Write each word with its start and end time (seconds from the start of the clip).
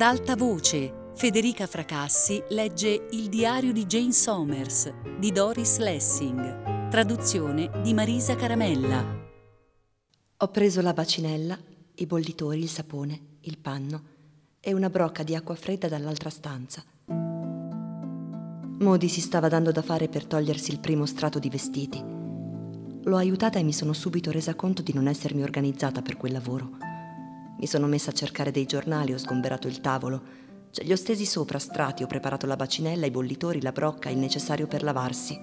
Ad 0.00 0.06
alta 0.06 0.34
voce, 0.34 1.10
Federica 1.14 1.66
Fracassi 1.66 2.42
legge 2.48 3.08
Il 3.10 3.28
diario 3.28 3.70
di 3.70 3.84
Jane 3.84 4.12
Somers 4.14 4.90
di 5.18 5.30
Doris 5.30 5.76
Lessing, 5.76 6.88
traduzione 6.88 7.70
di 7.82 7.92
Marisa 7.92 8.34
Caramella. 8.34 9.04
Ho 10.38 10.48
preso 10.48 10.80
la 10.80 10.94
bacinella, 10.94 11.58
i 11.96 12.06
bollitori, 12.06 12.60
il 12.60 12.70
sapone, 12.70 13.36
il 13.40 13.58
panno 13.58 14.02
e 14.58 14.72
una 14.72 14.88
brocca 14.88 15.22
di 15.22 15.34
acqua 15.34 15.54
fredda 15.54 15.86
dall'altra 15.86 16.30
stanza. 16.30 16.82
Modi 18.78 19.08
si 19.10 19.20
stava 19.20 19.48
dando 19.48 19.70
da 19.70 19.82
fare 19.82 20.08
per 20.08 20.24
togliersi 20.24 20.70
il 20.70 20.80
primo 20.80 21.04
strato 21.04 21.38
di 21.38 21.50
vestiti. 21.50 22.02
L'ho 23.02 23.16
aiutata 23.18 23.58
e 23.58 23.62
mi 23.62 23.74
sono 23.74 23.92
subito 23.92 24.30
resa 24.30 24.54
conto 24.54 24.80
di 24.80 24.94
non 24.94 25.08
essermi 25.08 25.42
organizzata 25.42 26.00
per 26.00 26.16
quel 26.16 26.32
lavoro. 26.32 26.88
Mi 27.60 27.66
sono 27.66 27.86
messa 27.86 28.08
a 28.08 28.14
cercare 28.14 28.50
dei 28.50 28.64
giornali, 28.64 29.12
ho 29.12 29.18
sgomberato 29.18 29.68
il 29.68 29.82
tavolo. 29.82 30.22
Ce 30.70 30.82
li 30.82 30.92
ho 30.92 30.96
stesi 30.96 31.26
sopra 31.26 31.58
strati, 31.58 32.02
ho 32.02 32.06
preparato 32.06 32.46
la 32.46 32.56
bacinella, 32.56 33.04
i 33.04 33.10
bollitori, 33.10 33.60
la 33.60 33.70
brocca, 33.70 34.08
il 34.08 34.16
necessario 34.16 34.66
per 34.66 34.82
lavarsi. 34.82 35.38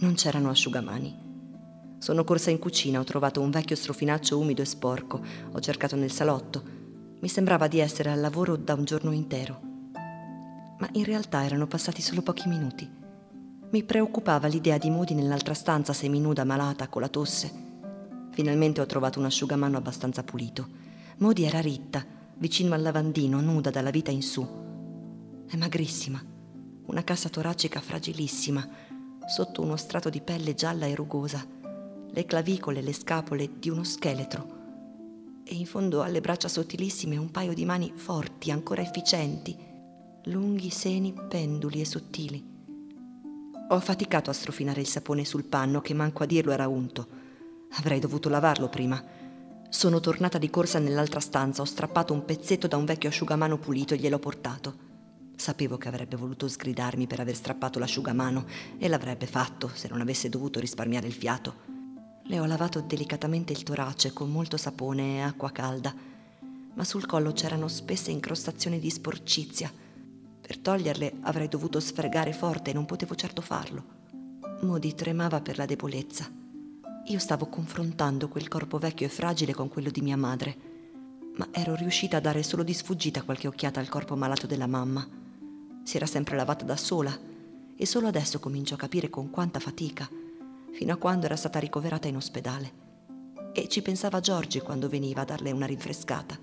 Non 0.00 0.12
c'erano 0.12 0.50
asciugamani. 0.50 1.96
Sono 1.96 2.22
corsa 2.24 2.50
in 2.50 2.58
cucina, 2.58 3.00
ho 3.00 3.04
trovato 3.04 3.40
un 3.40 3.48
vecchio 3.48 3.76
strofinaccio 3.76 4.38
umido 4.38 4.60
e 4.60 4.66
sporco, 4.66 5.24
ho 5.52 5.58
cercato 5.60 5.96
nel 5.96 6.12
salotto. 6.12 6.62
Mi 7.20 7.28
sembrava 7.28 7.66
di 7.66 7.78
essere 7.78 8.10
al 8.10 8.20
lavoro 8.20 8.56
da 8.56 8.74
un 8.74 8.84
giorno 8.84 9.10
intero. 9.12 9.58
Ma 10.80 10.88
in 10.92 11.04
realtà 11.04 11.46
erano 11.46 11.66
passati 11.66 12.02
solo 12.02 12.20
pochi 12.20 12.46
minuti. 12.46 12.86
Mi 13.70 13.82
preoccupava 13.84 14.48
l'idea 14.48 14.76
di 14.76 14.90
Moody 14.90 15.14
nell'altra 15.14 15.54
stanza 15.54 15.94
seminuda, 15.94 16.44
malata, 16.44 16.88
con 16.88 17.00
la 17.00 17.08
tosse. 17.08 17.50
Finalmente 18.32 18.82
ho 18.82 18.86
trovato 18.86 19.18
un 19.18 19.24
asciugamano 19.24 19.78
abbastanza 19.78 20.22
pulito. 20.22 20.81
Modi 21.22 21.44
era 21.44 21.60
ritta, 21.60 22.04
vicino 22.38 22.74
al 22.74 22.82
lavandino, 22.82 23.40
nuda 23.40 23.70
dalla 23.70 23.90
vita 23.90 24.10
in 24.10 24.22
su. 24.22 24.44
È 25.46 25.54
magrissima, 25.54 26.20
una 26.86 27.04
cassa 27.04 27.28
toracica 27.28 27.78
fragilissima, 27.78 28.68
sotto 29.28 29.62
uno 29.62 29.76
strato 29.76 30.10
di 30.10 30.20
pelle 30.20 30.54
gialla 30.54 30.86
e 30.86 30.96
rugosa, 30.96 31.46
le 32.10 32.24
clavicole 32.26 32.82
le 32.82 32.92
scapole 32.92 33.48
di 33.60 33.70
uno 33.70 33.84
scheletro 33.84 35.42
e 35.44 35.54
in 35.54 35.64
fondo 35.64 36.02
alle 36.02 36.20
braccia 36.20 36.48
sottilissime 36.48 37.16
un 37.16 37.30
paio 37.30 37.54
di 37.54 37.64
mani 37.64 37.92
forti, 37.94 38.50
ancora 38.50 38.82
efficienti, 38.82 39.56
lunghi 40.24 40.70
seni 40.70 41.14
penduli 41.28 41.80
e 41.80 41.84
sottili. 41.84 42.44
Ho 43.68 43.78
faticato 43.78 44.28
a 44.28 44.32
strofinare 44.32 44.80
il 44.80 44.88
sapone 44.88 45.24
sul 45.24 45.44
panno 45.44 45.80
che 45.82 45.94
manco 45.94 46.24
a 46.24 46.26
dirlo 46.26 46.50
era 46.50 46.66
unto. 46.66 47.06
Avrei 47.74 48.00
dovuto 48.00 48.28
lavarlo 48.28 48.68
prima 48.68 49.21
sono 49.74 50.00
tornata 50.00 50.36
di 50.36 50.50
corsa 50.50 50.78
nell'altra 50.78 51.18
stanza, 51.18 51.62
ho 51.62 51.64
strappato 51.64 52.12
un 52.12 52.26
pezzetto 52.26 52.68
da 52.68 52.76
un 52.76 52.84
vecchio 52.84 53.08
asciugamano 53.08 53.56
pulito 53.56 53.94
e 53.94 53.96
gliel'ho 53.96 54.18
portato. 54.18 54.74
Sapevo 55.34 55.78
che 55.78 55.88
avrebbe 55.88 56.14
voluto 56.14 56.46
sgridarmi 56.46 57.06
per 57.06 57.20
aver 57.20 57.34
strappato 57.34 57.78
l'asciugamano 57.78 58.44
e 58.76 58.86
l'avrebbe 58.86 59.26
fatto 59.26 59.70
se 59.72 59.88
non 59.88 60.02
avesse 60.02 60.28
dovuto 60.28 60.60
risparmiare 60.60 61.06
il 61.06 61.14
fiato. 61.14 61.54
Le 62.24 62.38
ho 62.38 62.44
lavato 62.44 62.82
delicatamente 62.82 63.54
il 63.54 63.62
torace 63.62 64.12
con 64.12 64.30
molto 64.30 64.58
sapone 64.58 65.16
e 65.16 65.20
acqua 65.22 65.50
calda, 65.50 65.92
ma 66.74 66.84
sul 66.84 67.06
collo 67.06 67.32
c'erano 67.32 67.66
spesse 67.66 68.10
incrostazioni 68.10 68.78
di 68.78 68.90
sporcizia. 68.90 69.72
Per 70.42 70.58
toglierle 70.58 71.14
avrei 71.22 71.48
dovuto 71.48 71.80
sfregare 71.80 72.34
forte 72.34 72.70
e 72.70 72.74
non 72.74 72.84
potevo 72.84 73.14
certo 73.14 73.40
farlo. 73.40 73.84
Modi 74.60 74.94
tremava 74.94 75.40
per 75.40 75.56
la 75.56 75.64
debolezza. 75.64 76.41
Io 77.06 77.18
stavo 77.18 77.46
confrontando 77.46 78.28
quel 78.28 78.46
corpo 78.46 78.78
vecchio 78.78 79.06
e 79.06 79.10
fragile 79.10 79.52
con 79.52 79.68
quello 79.68 79.90
di 79.90 80.00
mia 80.00 80.16
madre, 80.16 80.56
ma 81.34 81.48
ero 81.50 81.74
riuscita 81.74 82.18
a 82.18 82.20
dare 82.20 82.44
solo 82.44 82.62
di 82.62 82.72
sfuggita 82.72 83.22
qualche 83.22 83.48
occhiata 83.48 83.80
al 83.80 83.88
corpo 83.88 84.14
malato 84.14 84.46
della 84.46 84.68
mamma. 84.68 85.06
Si 85.82 85.96
era 85.96 86.06
sempre 86.06 86.36
lavata 86.36 86.64
da 86.64 86.76
sola 86.76 87.18
e 87.76 87.86
solo 87.86 88.06
adesso 88.06 88.38
comincio 88.38 88.74
a 88.74 88.78
capire 88.78 89.10
con 89.10 89.30
quanta 89.30 89.58
fatica, 89.58 90.08
fino 90.70 90.92
a 90.92 90.96
quando 90.96 91.26
era 91.26 91.34
stata 91.34 91.58
ricoverata 91.58 92.06
in 92.06 92.16
ospedale. 92.16 92.80
E 93.52 93.66
ci 93.68 93.82
pensava 93.82 94.20
Giorgi 94.20 94.60
quando 94.60 94.88
veniva 94.88 95.22
a 95.22 95.26
darle 95.26 95.50
una 95.50 95.66
rinfrescata, 95.66 96.38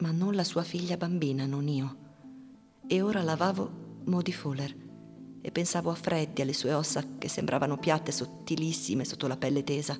ma 0.00 0.10
non 0.10 0.34
la 0.34 0.44
sua 0.44 0.62
figlia 0.62 0.98
bambina, 0.98 1.46
non 1.46 1.66
io. 1.68 1.96
E 2.86 3.00
ora 3.00 3.22
lavavo 3.22 4.02
Modi 4.04 4.32
Fuller 4.32 4.83
e 5.46 5.50
pensavo 5.50 5.90
a 5.90 5.94
Freddy, 5.94 6.40
alle 6.40 6.54
sue 6.54 6.72
ossa 6.72 7.04
che 7.18 7.28
sembravano 7.28 7.76
piatte 7.76 8.10
sottilissime 8.10 9.04
sotto 9.04 9.26
la 9.26 9.36
pelle 9.36 9.62
tesa. 9.62 9.94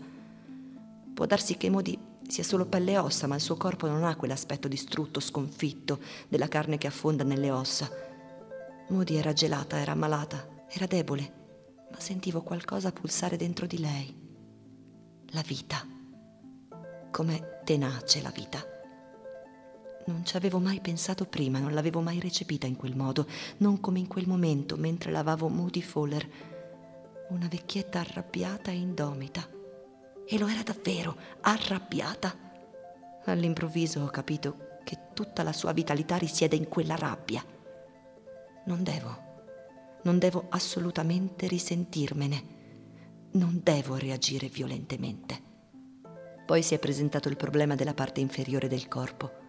Può 1.13 1.27
darsi 1.27 1.59
che 1.59 1.69
Modi 1.69 1.99
sia 2.27 2.43
solo 2.43 2.65
pelle 2.65 2.93
e 2.93 2.99
ossa, 2.99 3.27
ma 3.27 3.35
il 3.35 3.43
suo 3.43 3.59
corpo 3.59 3.87
non 3.87 4.05
ha 4.05 4.17
quell'aspetto 4.17 4.69
distrutto, 4.69 5.21
sconfitto, 5.21 6.01
della 6.29 6.49
carne 6.49 6.79
che 6.79 6.87
affonda 6.87 7.25
nelle 7.25 7.51
ossa. 7.51 7.91
Modi 8.89 9.17
era 9.17 9.35
gelata, 9.35 9.77
era 9.77 9.95
malata, 9.95 10.65
era 10.67 10.87
debole, 10.87 11.33
ma 11.91 12.01
sentivo 12.01 12.41
qualcosa 12.41 12.91
pulsare 12.91 13.37
dentro 13.37 13.67
di 13.67 13.79
lei. 13.79 14.17
La 15.27 15.43
vita. 15.43 15.87
Com'è 17.11 17.61
tenace 17.65 18.23
la 18.23 18.31
vita. 18.31 18.74
Non 20.07 20.23
ci 20.27 20.37
avevo 20.37 20.59
mai 20.59 20.81
pensato 20.81 21.25
prima, 21.25 21.59
non 21.59 21.73
l'avevo 21.73 22.01
mai 22.01 22.21
recepita 22.21 22.67
in 22.67 22.77
quel 22.77 22.95
modo, 22.95 23.27
non 23.59 23.81
come 23.81 24.01
in 24.01 24.07
quel 24.07 24.29
momento 24.29 24.77
mentre 24.77 25.11
lavavo 25.11 25.49
Moody 25.49 25.81
Fuller. 25.81 26.29
Una 27.31 27.49
vecchietta 27.49 28.01
arrabbiata 28.01 28.71
e 28.71 28.75
indomita. 28.75 29.49
E 30.27 30.39
lo 30.39 30.47
era 30.47 30.63
davvero, 30.63 31.17
arrabbiata. 31.41 32.37
All'improvviso 33.25 34.03
ho 34.03 34.09
capito 34.09 34.81
che 34.85 34.99
tutta 35.15 35.43
la 35.43 35.55
sua 35.55 35.73
vitalità 35.73 36.17
risiede 36.17 36.57
in 36.57 36.69
quella 36.69 36.97
rabbia. 36.97 37.43
Non 38.67 38.83
devo, 38.83 39.23
non 40.03 40.19
devo 40.19 40.47
assolutamente 40.51 41.47
risentirmene. 41.47 42.53
Non 43.33 43.61
devo 43.63 43.97
reagire 43.97 44.49
violentemente. 44.49 45.53
Poi 46.45 46.63
si 46.63 46.75
è 46.75 46.79
presentato 46.79 47.31
il 47.31 47.37
problema 47.37 47.75
della 47.75 47.95
parte 47.95 48.21
inferiore 48.21 48.69
del 48.69 48.87
corpo 48.87 49.44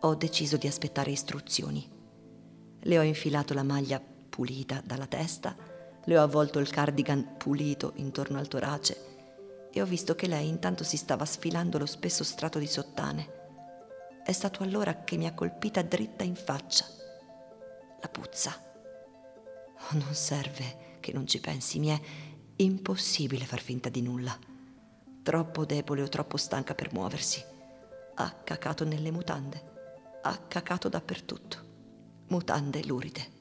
ho 0.00 0.14
deciso 0.14 0.56
di 0.56 0.66
aspettare 0.66 1.10
istruzioni. 1.10 1.88
Le 2.80 2.98
ho 2.98 3.02
infilato 3.02 3.54
la 3.54 3.62
maglia 3.62 4.00
pulita 4.00 4.82
dalla 4.84 5.06
testa, 5.06 5.56
le 6.04 6.18
ho 6.18 6.22
avvolto 6.22 6.58
il 6.58 6.68
cardigan 6.68 7.36
pulito 7.36 7.92
intorno 7.96 8.38
al 8.38 8.46
torace 8.46 9.68
e 9.72 9.80
ho 9.80 9.86
visto 9.86 10.14
che 10.14 10.26
lei 10.26 10.48
intanto 10.48 10.84
si 10.84 10.96
stava 10.96 11.24
sfilando 11.24 11.78
lo 11.78 11.86
spesso 11.86 12.22
strato 12.22 12.58
di 12.58 12.66
sottane. 12.66 13.34
È 14.22 14.32
stato 14.32 14.62
allora 14.62 15.02
che 15.02 15.16
mi 15.16 15.26
ha 15.26 15.34
colpita 15.34 15.82
dritta 15.82 16.24
in 16.24 16.36
faccia. 16.36 16.84
La 18.00 18.08
puzza. 18.08 18.54
Oh, 19.78 19.96
non 19.96 20.14
serve 20.14 20.98
che 21.00 21.12
non 21.12 21.26
ci 21.26 21.40
pensi, 21.40 21.78
mi 21.78 21.88
è 21.88 22.00
impossibile 22.56 23.44
far 23.44 23.60
finta 23.60 23.88
di 23.88 24.02
nulla. 24.02 24.36
Troppo 25.22 25.64
debole 25.64 26.02
o 26.02 26.08
troppo 26.08 26.36
stanca 26.36 26.74
per 26.74 26.92
muoversi. 26.92 27.42
Ha 28.14 28.32
cacato 28.44 28.84
nelle 28.84 29.10
mutande 29.10 29.74
ha 30.28 30.36
cacato 30.48 30.88
dappertutto. 30.88 31.58
Mutande 32.28 32.84
luride. 32.84 33.34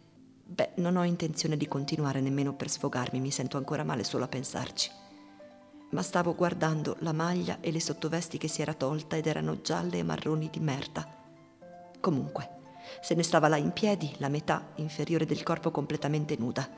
Beh, 0.47 0.73
non 0.75 0.95
ho 0.95 1.03
intenzione 1.03 1.57
di 1.57 1.67
continuare 1.67 2.21
nemmeno 2.21 2.53
per 2.53 2.69
sfogarmi, 2.69 3.19
mi 3.19 3.31
sento 3.31 3.57
ancora 3.57 3.83
male 3.83 4.03
solo 4.03 4.25
a 4.25 4.27
pensarci. 4.27 4.91
Ma 5.91 6.01
stavo 6.01 6.35
guardando 6.35 6.97
la 6.99 7.13
maglia 7.13 7.57
e 7.61 7.71
le 7.71 7.79
sottovesti 7.79 8.37
che 8.37 8.47
si 8.47 8.61
era 8.61 8.73
tolta 8.73 9.15
ed 9.15 9.25
erano 9.25 9.61
gialle 9.61 9.97
e 9.97 10.03
marroni 10.03 10.49
di 10.51 10.59
merda. 10.59 11.07
Comunque, 11.99 12.49
se 13.01 13.15
ne 13.15 13.23
stava 13.23 13.47
là 13.47 13.57
in 13.57 13.71
piedi, 13.71 14.13
la 14.17 14.29
metà 14.29 14.71
inferiore 14.75 15.25
del 15.25 15.41
corpo 15.41 15.71
completamente 15.71 16.35
nuda. 16.37 16.69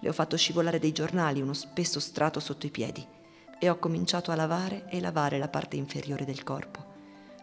Le 0.00 0.08
ho 0.08 0.12
fatto 0.12 0.36
scivolare 0.36 0.78
dei 0.78 0.92
giornali, 0.92 1.40
uno 1.40 1.54
spesso 1.54 2.00
strato 2.00 2.40
sotto 2.40 2.66
i 2.66 2.70
piedi, 2.70 3.06
e 3.60 3.68
ho 3.68 3.78
cominciato 3.78 4.30
a 4.32 4.34
lavare 4.34 4.88
e 4.88 5.00
lavare 5.00 5.38
la 5.38 5.48
parte 5.48 5.76
inferiore 5.76 6.24
del 6.24 6.42
corpo. 6.42 6.87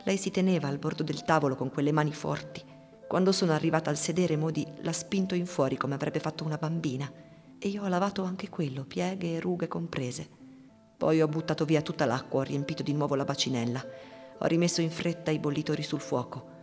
Lei 0.05 0.17
si 0.17 0.29
teneva 0.29 0.67
al 0.67 0.77
bordo 0.77 1.01
del 1.01 1.23
tavolo 1.23 1.55
con 1.55 1.71
quelle 1.71 1.91
mani 1.91 2.13
forti. 2.13 2.63
Quando 3.07 3.31
sono 3.31 3.53
arrivata 3.53 3.89
al 3.89 3.97
sedere, 3.97 4.37
Modi 4.37 4.63
l'ha 4.81 4.93
spinto 4.93 5.33
in 5.33 5.47
fuori 5.47 5.77
come 5.77 5.95
avrebbe 5.95 6.19
fatto 6.19 6.43
una 6.43 6.57
bambina. 6.57 7.11
E 7.57 7.67
io 7.67 7.83
ho 7.83 7.87
lavato 7.87 8.21
anche 8.21 8.47
quello, 8.47 8.83
pieghe 8.85 9.33
e 9.33 9.39
rughe 9.39 9.67
comprese. 9.67 10.29
Poi 10.95 11.23
ho 11.23 11.27
buttato 11.27 11.65
via 11.65 11.81
tutta 11.81 12.05
l'acqua, 12.05 12.41
ho 12.41 12.43
riempito 12.43 12.83
di 12.83 12.93
nuovo 12.93 13.15
la 13.15 13.23
bacinella. 13.23 13.83
Ho 14.37 14.45
rimesso 14.45 14.81
in 14.81 14.91
fretta 14.91 15.31
i 15.31 15.39
bollitori 15.39 15.81
sul 15.81 16.01
fuoco. 16.01 16.53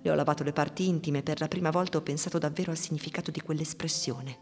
Le 0.00 0.08
ho 0.08 0.14
lavato 0.14 0.44
le 0.44 0.52
parti 0.52 0.86
intime 0.86 1.18
e 1.18 1.22
per 1.24 1.40
la 1.40 1.48
prima 1.48 1.70
volta 1.70 1.98
ho 1.98 2.02
pensato 2.02 2.38
davvero 2.38 2.70
al 2.70 2.78
significato 2.78 3.32
di 3.32 3.40
quell'espressione. 3.40 4.38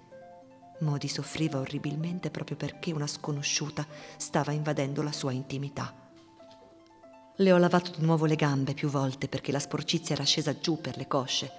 Modi 0.80 1.08
soffriva 1.08 1.58
orribilmente 1.58 2.30
proprio 2.30 2.58
perché 2.58 2.92
una 2.92 3.06
sconosciuta 3.06 3.86
stava 4.18 4.52
invadendo 4.52 5.00
la 5.02 5.12
sua 5.12 5.32
intimità. 5.32 6.09
Le 7.40 7.52
ho 7.52 7.56
lavato 7.56 7.92
di 7.96 8.04
nuovo 8.04 8.26
le 8.26 8.36
gambe 8.36 8.74
più 8.74 8.90
volte 8.90 9.26
perché 9.26 9.50
la 9.50 9.58
sporcizia 9.58 10.14
era 10.14 10.24
scesa 10.24 10.58
giù 10.58 10.78
per 10.78 10.98
le 10.98 11.06
cosce. 11.06 11.50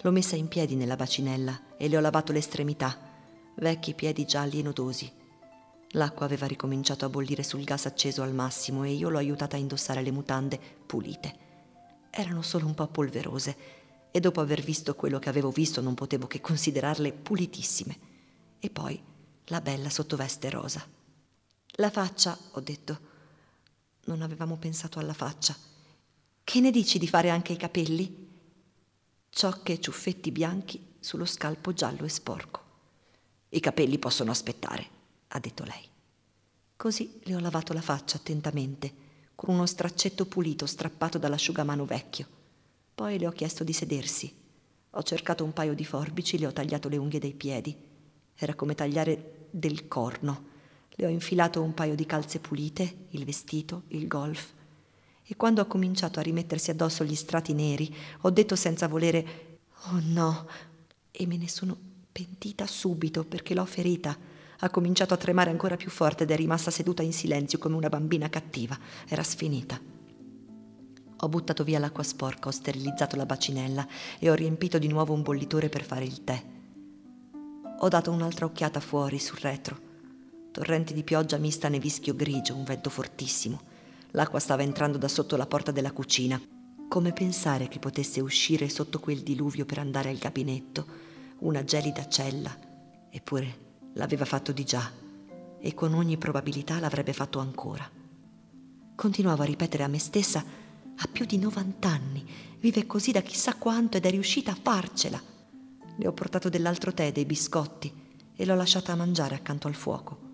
L'ho 0.00 0.10
messa 0.12 0.34
in 0.34 0.48
piedi 0.48 0.76
nella 0.76 0.96
bacinella 0.96 1.76
e 1.76 1.88
le 1.88 1.98
ho 1.98 2.00
lavato 2.00 2.32
le 2.32 2.38
estremità, 2.38 2.98
vecchi 3.56 3.92
piedi 3.92 4.24
gialli 4.24 4.60
e 4.60 4.62
nodosi. 4.62 5.12
L'acqua 5.90 6.24
aveva 6.24 6.46
ricominciato 6.46 7.04
a 7.04 7.10
bollire 7.10 7.42
sul 7.42 7.64
gas 7.64 7.84
acceso 7.84 8.22
al 8.22 8.32
massimo 8.32 8.82
e 8.84 8.92
io 8.92 9.10
l'ho 9.10 9.18
aiutata 9.18 9.56
a 9.56 9.58
indossare 9.58 10.00
le 10.00 10.10
mutande 10.10 10.58
pulite. 10.86 11.34
Erano 12.08 12.40
solo 12.40 12.64
un 12.64 12.72
po' 12.72 12.86
polverose 12.86 13.56
e 14.10 14.20
dopo 14.20 14.40
aver 14.40 14.62
visto 14.62 14.94
quello 14.94 15.18
che 15.18 15.28
avevo 15.28 15.50
visto 15.50 15.82
non 15.82 15.92
potevo 15.92 16.26
che 16.28 16.40
considerarle 16.40 17.12
pulitissime. 17.12 17.98
E 18.58 18.70
poi 18.70 18.98
la 19.48 19.60
bella 19.60 19.90
sottoveste 19.90 20.48
rosa. 20.48 20.82
La 21.72 21.90
faccia, 21.90 22.38
ho 22.52 22.60
detto. 22.60 23.09
Non 24.04 24.22
avevamo 24.22 24.56
pensato 24.56 24.98
alla 24.98 25.12
faccia. 25.12 25.56
Che 26.42 26.60
ne 26.60 26.70
dici 26.70 26.98
di 26.98 27.06
fare 27.06 27.30
anche 27.30 27.52
i 27.52 27.56
capelli? 27.56 28.28
Ciocche 29.28 29.80
ciuffetti 29.80 30.32
bianchi 30.32 30.94
sullo 30.98 31.24
scalpo 31.24 31.72
giallo 31.72 32.04
e 32.04 32.08
sporco. 32.08 32.60
I 33.50 33.60
capelli 33.60 33.98
possono 33.98 34.30
aspettare, 34.30 34.88
ha 35.28 35.38
detto 35.38 35.64
lei. 35.64 35.88
Così 36.76 37.20
le 37.24 37.34
ho 37.34 37.40
lavato 37.40 37.72
la 37.72 37.80
faccia 37.80 38.16
attentamente, 38.16 38.92
con 39.34 39.54
uno 39.54 39.66
straccetto 39.66 40.26
pulito 40.26 40.66
strappato 40.66 41.18
dall'asciugamano 41.18 41.84
vecchio. 41.84 42.26
Poi 42.94 43.18
le 43.18 43.26
ho 43.26 43.32
chiesto 43.32 43.64
di 43.64 43.72
sedersi. 43.72 44.34
Ho 44.90 45.02
cercato 45.02 45.44
un 45.44 45.52
paio 45.52 45.74
di 45.74 45.84
forbici, 45.84 46.38
le 46.38 46.46
ho 46.46 46.52
tagliato 46.52 46.88
le 46.88 46.96
unghie 46.96 47.20
dei 47.20 47.34
piedi. 47.34 47.76
Era 48.34 48.54
come 48.54 48.74
tagliare 48.74 49.46
del 49.50 49.88
corno. 49.88 50.48
Le 50.96 51.06
ho 51.06 51.08
infilato 51.08 51.62
un 51.62 51.74
paio 51.74 51.94
di 51.94 52.06
calze 52.06 52.40
pulite, 52.40 53.06
il 53.10 53.24
vestito, 53.24 53.84
il 53.88 54.06
golf. 54.06 54.52
E 55.24 55.36
quando 55.36 55.60
ha 55.60 55.66
cominciato 55.66 56.18
a 56.18 56.22
rimettersi 56.22 56.70
addosso 56.70 57.04
gli 57.04 57.14
strati 57.14 57.54
neri, 57.54 57.94
ho 58.22 58.30
detto 58.30 58.56
senza 58.56 58.88
volere 58.88 59.58
Oh 59.90 60.00
no, 60.02 60.46
e 61.10 61.26
me 61.26 61.36
ne 61.36 61.48
sono 61.48 61.76
pentita 62.10 62.66
subito 62.66 63.24
perché 63.24 63.54
l'ho 63.54 63.64
ferita. 63.64 64.16
Ha 64.62 64.70
cominciato 64.70 65.14
a 65.14 65.16
tremare 65.16 65.50
ancora 65.50 65.76
più 65.76 65.88
forte 65.88 66.24
ed 66.24 66.30
è 66.30 66.36
rimasta 66.36 66.70
seduta 66.70 67.02
in 67.02 67.12
silenzio 67.12 67.58
come 67.58 67.76
una 67.76 67.88
bambina 67.88 68.28
cattiva. 68.28 68.78
Era 69.08 69.22
sfinita. 69.22 69.80
Ho 71.22 71.28
buttato 71.28 71.64
via 71.64 71.78
l'acqua 71.78 72.02
sporca, 72.02 72.48
ho 72.48 72.52
sterilizzato 72.52 73.16
la 73.16 73.26
bacinella 73.26 73.86
e 74.18 74.30
ho 74.30 74.34
riempito 74.34 74.78
di 74.78 74.88
nuovo 74.88 75.12
un 75.12 75.22
bollitore 75.22 75.68
per 75.68 75.84
fare 75.84 76.04
il 76.04 76.24
tè. 76.24 76.42
Ho 77.78 77.88
dato 77.88 78.10
un'altra 78.10 78.46
occhiata 78.46 78.80
fuori, 78.80 79.18
sul 79.18 79.38
retro. 79.38 79.89
Torrenti 80.60 80.92
di 80.92 81.04
pioggia 81.04 81.38
mista 81.38 81.68
a 81.68 81.70
nevischio 81.70 82.14
grigio, 82.14 82.54
un 82.54 82.64
vento 82.64 82.90
fortissimo. 82.90 83.62
L'acqua 84.10 84.38
stava 84.38 84.60
entrando 84.60 84.98
da 84.98 85.08
sotto 85.08 85.36
la 85.36 85.46
porta 85.46 85.70
della 85.70 85.90
cucina. 85.90 86.38
Come 86.86 87.14
pensare 87.14 87.66
che 87.66 87.78
potesse 87.78 88.20
uscire 88.20 88.68
sotto 88.68 89.00
quel 89.00 89.20
diluvio 89.20 89.64
per 89.64 89.78
andare 89.78 90.10
al 90.10 90.18
gabinetto? 90.18 90.86
Una 91.38 91.64
gelida 91.64 92.06
cella. 92.08 92.54
Eppure 93.08 93.56
l'aveva 93.94 94.26
fatto 94.26 94.52
di 94.52 94.62
già 94.64 94.92
e 95.58 95.72
con 95.72 95.94
ogni 95.94 96.18
probabilità 96.18 96.78
l'avrebbe 96.78 97.14
fatto 97.14 97.38
ancora. 97.38 97.90
Continuavo 98.94 99.40
a 99.40 99.46
ripetere 99.46 99.84
a 99.84 99.88
me 99.88 99.98
stessa, 99.98 100.44
ha 100.94 101.08
più 101.10 101.24
di 101.24 101.38
90 101.38 101.88
anni, 101.88 102.22
vive 102.58 102.86
così 102.86 103.12
da 103.12 103.22
chissà 103.22 103.54
quanto 103.54 103.96
ed 103.96 104.04
è 104.04 104.10
riuscita 104.10 104.52
a 104.52 104.58
farcela. 104.60 105.22
Le 105.96 106.06
ho 106.06 106.12
portato 106.12 106.50
dell'altro 106.50 106.92
tè, 106.92 107.12
dei 107.12 107.24
biscotti 107.24 107.90
e 108.36 108.44
l'ho 108.44 108.54
lasciata 108.54 108.94
mangiare 108.94 109.34
accanto 109.34 109.66
al 109.66 109.74
fuoco. 109.74 110.28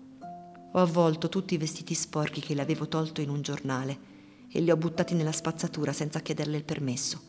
Ho 0.73 0.79
avvolto 0.79 1.29
tutti 1.29 1.53
i 1.53 1.57
vestiti 1.57 1.93
sporchi 1.93 2.41
che 2.41 2.53
le 2.53 2.61
avevo 2.61 2.87
tolto 2.87 3.21
in 3.21 3.29
un 3.29 3.41
giornale 3.41 4.15
e 4.51 4.59
li 4.59 4.69
ho 4.69 4.77
buttati 4.77 5.13
nella 5.13 5.31
spazzatura 5.31 5.93
senza 5.93 6.19
chiederle 6.19 6.57
il 6.57 6.63
permesso. 6.63 7.19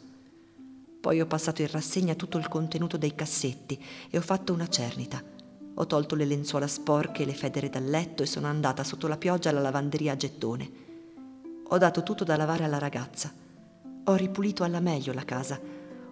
Poi 1.00 1.20
ho 1.20 1.26
passato 1.26 1.62
in 1.62 1.70
rassegna 1.70 2.14
tutto 2.14 2.38
il 2.38 2.48
contenuto 2.48 2.96
dei 2.96 3.14
cassetti 3.14 3.82
e 4.10 4.18
ho 4.18 4.20
fatto 4.20 4.52
una 4.52 4.68
cernita. 4.68 5.22
Ho 5.74 5.86
tolto 5.86 6.16
le 6.16 6.24
lenzuola 6.24 6.66
sporche 6.66 7.22
e 7.22 7.26
le 7.26 7.34
federe 7.34 7.70
dal 7.70 7.84
letto 7.84 8.24
e 8.24 8.26
sono 8.26 8.48
andata 8.48 8.82
sotto 8.82 9.06
la 9.06 9.16
pioggia 9.16 9.50
alla 9.50 9.60
lavanderia 9.60 10.12
a 10.12 10.16
gettone. 10.16 10.70
Ho 11.68 11.78
dato 11.78 12.02
tutto 12.02 12.24
da 12.24 12.36
lavare 12.36 12.64
alla 12.64 12.78
ragazza. 12.78 13.32
Ho 14.04 14.14
ripulito 14.16 14.64
alla 14.64 14.80
meglio 14.80 15.12
la 15.12 15.24
casa. 15.24 15.60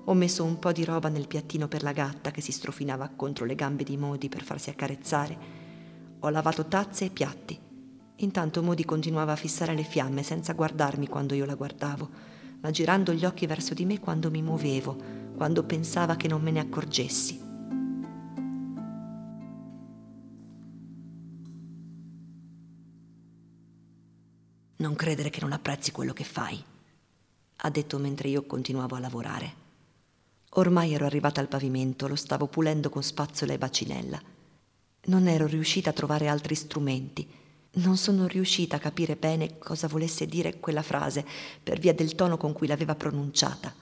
Ho 0.04 0.14
messo 0.14 0.44
un 0.44 0.60
po' 0.60 0.70
di 0.70 0.84
roba 0.84 1.08
nel 1.08 1.26
piattino 1.26 1.66
per 1.66 1.82
la 1.82 1.92
gatta 1.92 2.30
che 2.30 2.40
si 2.40 2.52
strofinava 2.52 3.10
contro 3.16 3.44
le 3.44 3.56
gambe 3.56 3.82
di 3.82 3.96
Modi 3.96 4.28
per 4.28 4.44
farsi 4.44 4.70
accarezzare. 4.70 5.64
Ho 6.20 6.28
lavato 6.28 6.66
tazze 6.66 7.06
e 7.06 7.10
piatti 7.10 7.64
Intanto 8.20 8.62
Modi 8.62 8.84
continuava 8.84 9.32
a 9.32 9.36
fissare 9.36 9.74
le 9.74 9.82
fiamme 9.82 10.22
senza 10.22 10.54
guardarmi 10.54 11.06
quando 11.06 11.34
io 11.34 11.44
la 11.44 11.54
guardavo, 11.54 12.08
ma 12.60 12.70
girando 12.70 13.12
gli 13.12 13.26
occhi 13.26 13.46
verso 13.46 13.74
di 13.74 13.84
me 13.84 14.00
quando 14.00 14.30
mi 14.30 14.40
muovevo, 14.40 14.96
quando 15.36 15.64
pensava 15.64 16.16
che 16.16 16.26
non 16.26 16.40
me 16.40 16.50
ne 16.50 16.60
accorgessi. 16.60 17.44
Non 24.78 24.94
credere 24.94 25.28
che 25.28 25.40
non 25.40 25.52
apprezzi 25.52 25.92
quello 25.92 26.14
che 26.14 26.24
fai, 26.24 26.62
ha 27.56 27.70
detto 27.70 27.98
mentre 27.98 28.28
io 28.28 28.46
continuavo 28.46 28.94
a 28.94 29.00
lavorare. 29.00 29.64
Ormai 30.50 30.94
ero 30.94 31.04
arrivata 31.04 31.42
al 31.42 31.48
pavimento, 31.48 32.08
lo 32.08 32.16
stavo 32.16 32.46
pulendo 32.46 32.88
con 32.88 33.02
spazzola 33.02 33.52
e 33.52 33.58
bacinella. 33.58 34.35
Non 35.06 35.26
ero 35.28 35.46
riuscita 35.46 35.90
a 35.90 35.92
trovare 35.92 36.28
altri 36.28 36.54
strumenti 36.54 37.44
non 37.76 37.96
sono 37.96 38.26
riuscita 38.26 38.76
a 38.76 38.80
capire 38.80 39.16
bene 39.16 39.58
cosa 39.58 39.86
volesse 39.86 40.26
dire 40.26 40.60
quella 40.60 40.82
frase 40.82 41.24
per 41.62 41.78
via 41.78 41.92
del 41.92 42.14
tono 42.14 42.36
con 42.36 42.52
cui 42.52 42.66
l'aveva 42.66 42.94
pronunciata. 42.94 43.74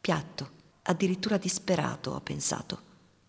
Piatto, 0.00 0.50
addirittura 0.82 1.36
disperato, 1.36 2.12
ho 2.12 2.20
pensato. 2.20 2.80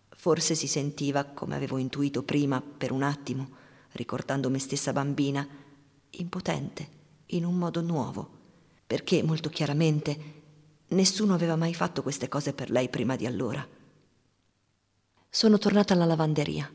Forse 0.08 0.56
si 0.56 0.66
sentiva, 0.66 1.24
come 1.24 1.54
avevo 1.54 1.78
intuito 1.78 2.24
prima, 2.24 2.60
per 2.60 2.90
un 2.90 3.02
attimo, 3.02 3.48
ricordando 3.92 4.50
me 4.50 4.58
stessa 4.58 4.92
bambina, 4.92 5.46
impotente, 6.10 6.88
in 7.26 7.44
un 7.44 7.56
modo 7.56 7.80
nuovo, 7.80 8.28
perché 8.86 9.22
molto 9.22 9.48
chiaramente 9.48 10.34
nessuno 10.88 11.34
aveva 11.34 11.54
mai 11.54 11.74
fatto 11.74 12.02
queste 12.02 12.28
cose 12.28 12.52
per 12.52 12.70
lei 12.70 12.88
prima 12.88 13.14
di 13.14 13.26
allora. 13.26 13.64
Sono 15.30 15.58
tornata 15.58 15.94
alla 15.94 16.06
lavanderia. 16.06 16.68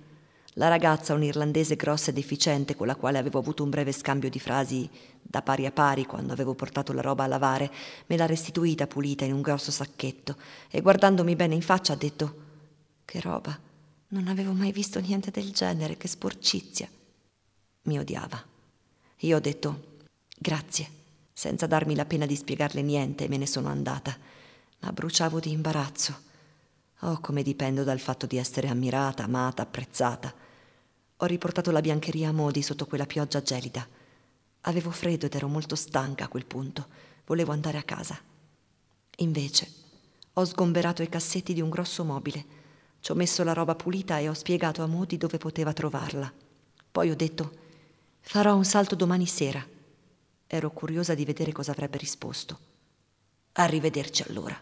La 0.57 0.67
ragazza, 0.67 1.13
un'irlandese 1.13 1.75
grossa 1.75 2.11
ed 2.11 2.17
efficiente, 2.17 2.75
con 2.75 2.85
la 2.85 2.95
quale 2.95 3.17
avevo 3.17 3.39
avuto 3.39 3.63
un 3.63 3.71
breve 3.71 3.91
scambio 3.91 4.29
di 4.29 4.39
frasi 4.39 4.87
da 5.21 5.41
pari 5.41 5.65
a 5.65 5.71
pari 5.71 6.05
quando 6.05 6.31
avevo 6.31 6.53
portato 6.53 6.93
la 6.93 7.01
roba 7.01 7.23
a 7.23 7.27
lavare, 7.27 7.71
me 8.07 8.17
l'ha 8.17 8.27
restituita 8.27 8.85
pulita 8.85 9.25
in 9.25 9.33
un 9.33 9.41
grosso 9.41 9.71
sacchetto 9.71 10.35
e 10.69 10.81
guardandomi 10.81 11.35
bene 11.35 11.55
in 11.55 11.61
faccia 11.63 11.93
ha 11.93 11.95
detto 11.95 12.35
Che 13.03 13.19
roba, 13.19 13.57
non 14.09 14.27
avevo 14.27 14.53
mai 14.53 14.71
visto 14.71 14.99
niente 14.99 15.31
del 15.31 15.51
genere, 15.51 15.97
che 15.97 16.07
sporcizia. 16.07 16.87
Mi 17.83 17.97
odiava. 17.97 18.41
Io 19.19 19.37
ho 19.37 19.39
detto 19.39 19.91
Grazie, 20.37 20.87
senza 21.33 21.65
darmi 21.65 21.95
la 21.95 22.05
pena 22.05 22.27
di 22.27 22.35
spiegarle 22.35 22.83
niente 22.83 23.23
e 23.23 23.27
me 23.27 23.37
ne 23.37 23.47
sono 23.47 23.69
andata, 23.69 24.15
ma 24.81 24.91
bruciavo 24.91 25.39
di 25.39 25.51
imbarazzo. 25.51 26.31
Oh, 27.05 27.19
come 27.19 27.43
dipendo 27.43 27.83
dal 27.83 27.99
fatto 27.99 28.25
di 28.25 28.37
essere 28.37 28.69
ammirata, 28.69 29.23
amata, 29.23 29.61
apprezzata. 29.61 30.33
Ho 31.17 31.25
riportato 31.25 31.69
la 31.71 31.81
biancheria 31.81 32.29
a 32.29 32.31
modi 32.31 32.61
sotto 32.61 32.85
quella 32.85 33.05
pioggia 33.05 33.41
gelida. 33.41 33.85
Avevo 34.61 34.89
freddo 34.89 35.25
ed 35.25 35.35
ero 35.35 35.49
molto 35.49 35.75
stanca 35.75 36.23
a 36.23 36.27
quel 36.29 36.45
punto. 36.45 36.87
Volevo 37.25 37.51
andare 37.51 37.77
a 37.77 37.83
casa. 37.83 38.17
Invece, 39.17 39.69
ho 40.31 40.45
sgomberato 40.45 41.03
i 41.03 41.09
cassetti 41.09 41.53
di 41.53 41.59
un 41.59 41.69
grosso 41.69 42.05
mobile. 42.05 42.45
Ci 43.01 43.11
ho 43.11 43.15
messo 43.15 43.43
la 43.43 43.51
roba 43.51 43.75
pulita 43.75 44.19
e 44.19 44.29
ho 44.29 44.33
spiegato 44.33 44.81
a 44.81 44.87
Modi 44.87 45.17
dove 45.17 45.37
poteva 45.37 45.73
trovarla. 45.73 46.31
Poi 46.89 47.11
ho 47.11 47.15
detto, 47.17 47.51
farò 48.21 48.55
un 48.55 48.63
salto 48.63 48.95
domani 48.95 49.25
sera. 49.25 49.61
Ero 50.47 50.71
curiosa 50.71 51.15
di 51.15 51.25
vedere 51.25 51.51
cosa 51.51 51.71
avrebbe 51.71 51.97
risposto. 51.97 52.57
Arrivederci 53.51 54.23
allora. 54.23 54.57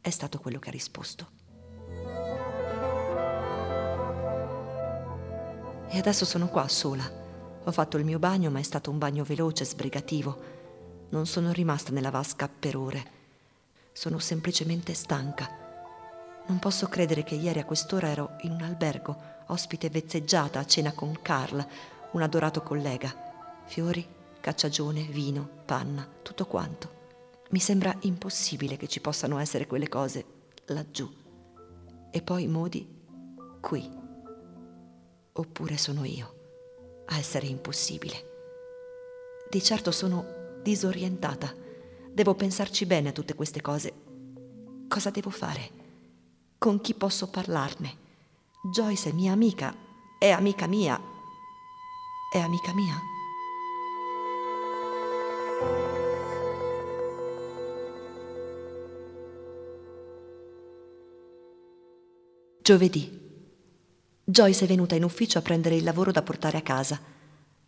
È 0.00 0.10
stato 0.10 0.40
quello 0.40 0.58
che 0.58 0.70
ha 0.70 0.72
risposto. 0.72 1.42
E 5.94 5.98
adesso 5.98 6.24
sono 6.24 6.48
qua 6.48 6.66
sola. 6.66 7.08
Ho 7.62 7.70
fatto 7.70 7.98
il 7.98 8.04
mio 8.04 8.18
bagno, 8.18 8.50
ma 8.50 8.58
è 8.58 8.64
stato 8.64 8.90
un 8.90 8.98
bagno 8.98 9.22
veloce, 9.22 9.64
sbrigativo. 9.64 10.36
Non 11.10 11.24
sono 11.24 11.52
rimasta 11.52 11.92
nella 11.92 12.10
vasca 12.10 12.48
per 12.48 12.76
ore. 12.76 13.04
Sono 13.92 14.18
semplicemente 14.18 14.92
stanca. 14.92 15.48
Non 16.48 16.58
posso 16.58 16.88
credere 16.88 17.22
che 17.22 17.36
ieri 17.36 17.60
a 17.60 17.64
quest'ora 17.64 18.08
ero 18.08 18.30
in 18.40 18.50
un 18.50 18.62
albergo, 18.62 19.16
ospite 19.46 19.88
vezzeggiata 19.88 20.58
a 20.58 20.66
cena 20.66 20.90
con 20.90 21.16
Carl, 21.22 21.64
un 22.10 22.22
adorato 22.22 22.60
collega. 22.60 23.14
Fiori, 23.64 24.04
cacciagione, 24.40 25.02
vino, 25.02 25.48
panna, 25.64 26.04
tutto 26.22 26.44
quanto. 26.46 26.90
Mi 27.50 27.60
sembra 27.60 27.96
impossibile 28.00 28.76
che 28.76 28.88
ci 28.88 29.00
possano 29.00 29.38
essere 29.38 29.68
quelle 29.68 29.88
cose 29.88 30.24
laggiù. 30.66 31.08
E 32.10 32.20
poi 32.20 32.48
Modi 32.48 32.84
qui. 33.60 34.02
Oppure 35.36 35.76
sono 35.76 36.04
io 36.04 37.02
a 37.06 37.18
essere 37.18 37.46
impossibile? 37.46 38.32
Di 39.50 39.60
certo 39.60 39.90
sono 39.90 40.60
disorientata. 40.62 41.52
Devo 42.12 42.36
pensarci 42.36 42.86
bene 42.86 43.08
a 43.08 43.12
tutte 43.12 43.34
queste 43.34 43.60
cose. 43.60 43.92
Cosa 44.86 45.10
devo 45.10 45.30
fare? 45.30 45.70
Con 46.56 46.80
chi 46.80 46.94
posso 46.94 47.30
parlarne? 47.30 47.96
Joyce 48.72 49.10
è 49.10 49.12
mia 49.12 49.32
amica, 49.32 49.74
è 50.20 50.30
amica 50.30 50.68
mia, 50.68 51.00
è 52.32 52.38
amica 52.38 52.72
mia. 52.72 52.94
Giovedì. 62.62 63.23
Joyce 64.26 64.64
è 64.64 64.68
venuta 64.68 64.94
in 64.94 65.04
ufficio 65.04 65.38
a 65.38 65.42
prendere 65.42 65.76
il 65.76 65.84
lavoro 65.84 66.10
da 66.10 66.22
portare 66.22 66.56
a 66.56 66.62
casa. 66.62 66.98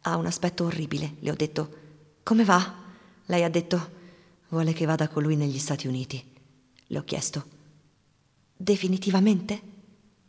Ha 0.01 0.17
un 0.17 0.25
aspetto 0.25 0.65
orribile. 0.65 1.17
Le 1.21 1.31
ho 1.31 1.35
detto, 1.35 1.85
come 2.23 2.45
va? 2.45 2.85
Lei 3.27 3.45
ha 3.45 3.51
detto, 3.51 3.91
vuole 4.49 4.73
che 4.73 4.87
vada 4.87 5.09
con 5.09 5.23
lui 5.23 5.37
negli 5.37 5.59
Stati 5.59 5.87
Uniti. 5.87 6.25
Le 6.87 6.99
ho 6.99 7.05
chiesto, 7.05 7.45
definitivamente? 8.57 9.61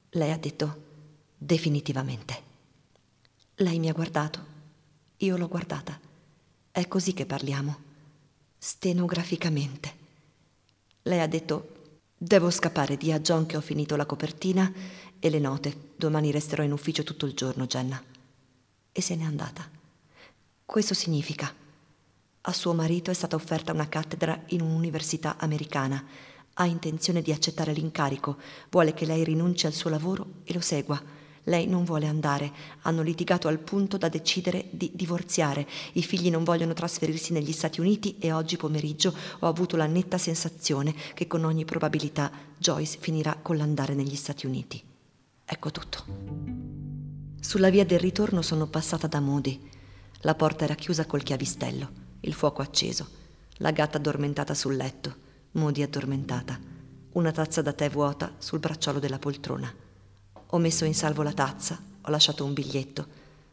Lei 0.09 0.31
ha 0.31 0.37
detto, 0.37 0.83
definitivamente. 1.37 2.41
Lei 3.55 3.79
mi 3.79 3.87
ha 3.87 3.93
guardato, 3.93 4.45
io 5.17 5.37
l'ho 5.37 5.47
guardata. 5.47 5.97
È 6.71 6.87
così 6.87 7.13
che 7.13 7.25
parliamo, 7.25 7.77
stenograficamente. 8.57 9.95
Lei 11.03 11.21
ha 11.21 11.27
detto, 11.27 11.75
devo 12.17 12.49
scappare, 12.49 12.97
di 12.97 13.11
a 13.11 13.19
John 13.19 13.45
che 13.45 13.55
ho 13.55 13.61
finito 13.61 13.95
la 13.95 14.05
copertina 14.05 14.71
e 15.19 15.29
le 15.29 15.39
note. 15.39 15.91
Domani 15.95 16.31
resterò 16.31 16.63
in 16.63 16.71
ufficio 16.71 17.03
tutto 17.03 17.25
il 17.25 17.33
giorno, 17.33 17.65
Jenna. 17.65 18.01
E 18.91 19.01
se 19.01 19.15
n'è 19.15 19.23
andata. 19.23 19.67
Questo 20.65 20.93
significa, 20.93 21.53
a 22.41 22.53
suo 22.53 22.73
marito 22.73 23.11
è 23.11 23.13
stata 23.13 23.35
offerta 23.35 23.73
una 23.73 23.89
cattedra 23.89 24.41
in 24.47 24.61
un'università 24.61 25.35
americana. 25.37 26.03
Ha 26.53 26.65
intenzione 26.65 27.21
di 27.21 27.31
accettare 27.33 27.73
l'incarico, 27.73 28.37
vuole 28.69 28.93
che 28.93 29.05
lei 29.05 29.23
rinunci 29.23 29.65
al 29.65 29.73
suo 29.73 29.89
lavoro 29.89 30.25
e 30.45 30.53
lo 30.53 30.61
segua. 30.61 31.01
Lei 31.43 31.67
non 31.67 31.83
vuole 31.83 32.07
andare. 32.07 32.51
Hanno 32.83 33.01
litigato 33.01 33.47
al 33.49 33.59
punto 33.59 33.97
da 33.97 34.09
decidere 34.09 34.65
di 34.69 34.91
divorziare. 34.93 35.67
I 35.93 36.03
figli 36.03 36.29
non 36.29 36.43
vogliono 36.43 36.73
trasferirsi 36.73 37.33
negli 37.33 37.51
Stati 37.51 37.81
Uniti 37.81 38.17
e 38.19 38.31
oggi 38.31 38.57
pomeriggio 38.57 39.13
ho 39.39 39.47
avuto 39.47 39.75
la 39.75 39.85
netta 39.85 40.17
sensazione 40.17 40.95
che 41.13 41.27
con 41.27 41.43
ogni 41.43 41.65
probabilità 41.65 42.31
Joyce 42.57 42.97
finirà 42.99 43.37
con 43.41 43.57
l'andare 43.57 43.93
negli 43.93 44.15
Stati 44.15 44.45
Uniti. 44.45 44.81
Ecco 45.49 45.71
tutto. 45.71 46.03
Sulla 47.39 47.69
via 47.69 47.85
del 47.85 47.99
ritorno 47.99 48.41
sono 48.41 48.67
passata 48.67 49.07
da 49.07 49.21
Moody. 49.21 49.57
La 50.23 50.35
porta 50.35 50.65
era 50.65 50.75
chiusa 50.75 51.05
col 51.05 51.23
chiavistello, 51.23 51.89
il 52.19 52.33
fuoco 52.33 52.61
acceso, 52.61 53.07
la 53.59 53.71
gatta 53.71 53.97
addormentata 53.97 54.53
sul 54.53 54.75
letto, 54.75 55.15
Moody 55.51 55.83
addormentata, 55.83 56.59
una 57.13 57.31
tazza 57.31 57.61
da 57.61 57.71
tè 57.71 57.89
vuota 57.89 58.35
sul 58.37 58.59
bracciolo 58.59 58.99
della 58.99 59.19
poltrona. 59.19 59.73
Ho 60.47 60.57
messo 60.57 60.83
in 60.83 60.93
salvo 60.93 61.23
la 61.23 61.31
tazza, 61.31 61.81
ho 62.01 62.09
lasciato 62.09 62.43
un 62.43 62.51
biglietto. 62.51 63.07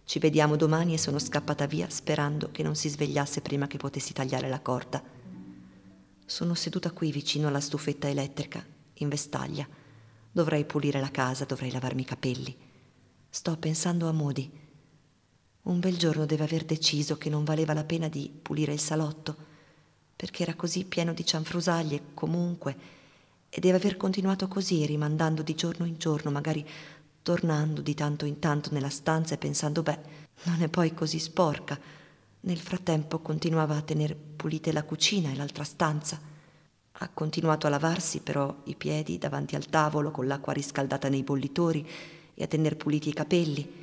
Ci 0.04 0.18
vediamo 0.18 0.56
domani 0.56 0.94
e 0.94 0.98
sono 0.98 1.20
scappata 1.20 1.66
via 1.66 1.88
sperando 1.88 2.50
che 2.50 2.64
non 2.64 2.74
si 2.74 2.88
svegliasse 2.88 3.40
prima 3.40 3.68
che 3.68 3.76
potessi 3.76 4.12
tagliare 4.12 4.48
la 4.48 4.60
corda. 4.60 5.00
Sono 6.26 6.54
seduta 6.54 6.90
qui 6.90 7.12
vicino 7.12 7.46
alla 7.46 7.60
stufetta 7.60 8.08
elettrica, 8.08 8.66
in 8.94 9.08
vestaglia. 9.08 9.82
Dovrei 10.34 10.64
pulire 10.64 10.98
la 10.98 11.12
casa, 11.12 11.44
dovrei 11.44 11.70
lavarmi 11.70 12.02
i 12.02 12.04
capelli. 12.04 12.56
Sto 13.30 13.56
pensando 13.56 14.08
a 14.08 14.12
Modi. 14.12 14.50
Un 15.62 15.78
bel 15.78 15.96
giorno 15.96 16.26
deve 16.26 16.42
aver 16.42 16.64
deciso 16.64 17.16
che 17.16 17.30
non 17.30 17.44
valeva 17.44 17.72
la 17.72 17.84
pena 17.84 18.08
di 18.08 18.32
pulire 18.42 18.72
il 18.72 18.80
salotto, 18.80 19.36
perché 20.16 20.42
era 20.42 20.56
così 20.56 20.86
pieno 20.86 21.12
di 21.12 21.24
cianfrusaglie 21.24 22.06
comunque 22.14 22.76
e 23.48 23.60
deve 23.60 23.76
aver 23.76 23.96
continuato 23.96 24.48
così, 24.48 24.84
rimandando 24.86 25.42
di 25.42 25.54
giorno 25.54 25.86
in 25.86 25.98
giorno, 25.98 26.32
magari 26.32 26.68
tornando 27.22 27.80
di 27.80 27.94
tanto 27.94 28.24
in 28.24 28.40
tanto 28.40 28.70
nella 28.72 28.90
stanza 28.90 29.34
e 29.34 29.38
pensando, 29.38 29.84
beh, 29.84 30.00
non 30.46 30.62
è 30.62 30.68
poi 30.68 30.92
così 30.94 31.20
sporca. 31.20 31.78
Nel 32.40 32.58
frattempo 32.58 33.20
continuava 33.20 33.76
a 33.76 33.82
tenere 33.82 34.16
pulite 34.16 34.72
la 34.72 34.82
cucina 34.82 35.30
e 35.30 35.36
l'altra 35.36 35.62
stanza. 35.62 36.20
Ha 36.98 37.10
continuato 37.12 37.66
a 37.66 37.70
lavarsi 37.70 38.20
però 38.20 38.54
i 38.64 38.74
piedi 38.76 39.18
davanti 39.18 39.56
al 39.56 39.66
tavolo 39.66 40.10
con 40.10 40.26
l'acqua 40.26 40.52
riscaldata 40.52 41.08
nei 41.08 41.22
bollitori 41.22 41.86
e 42.34 42.42
a 42.42 42.46
tener 42.46 42.76
puliti 42.76 43.08
i 43.08 43.14
capelli. 43.14 43.82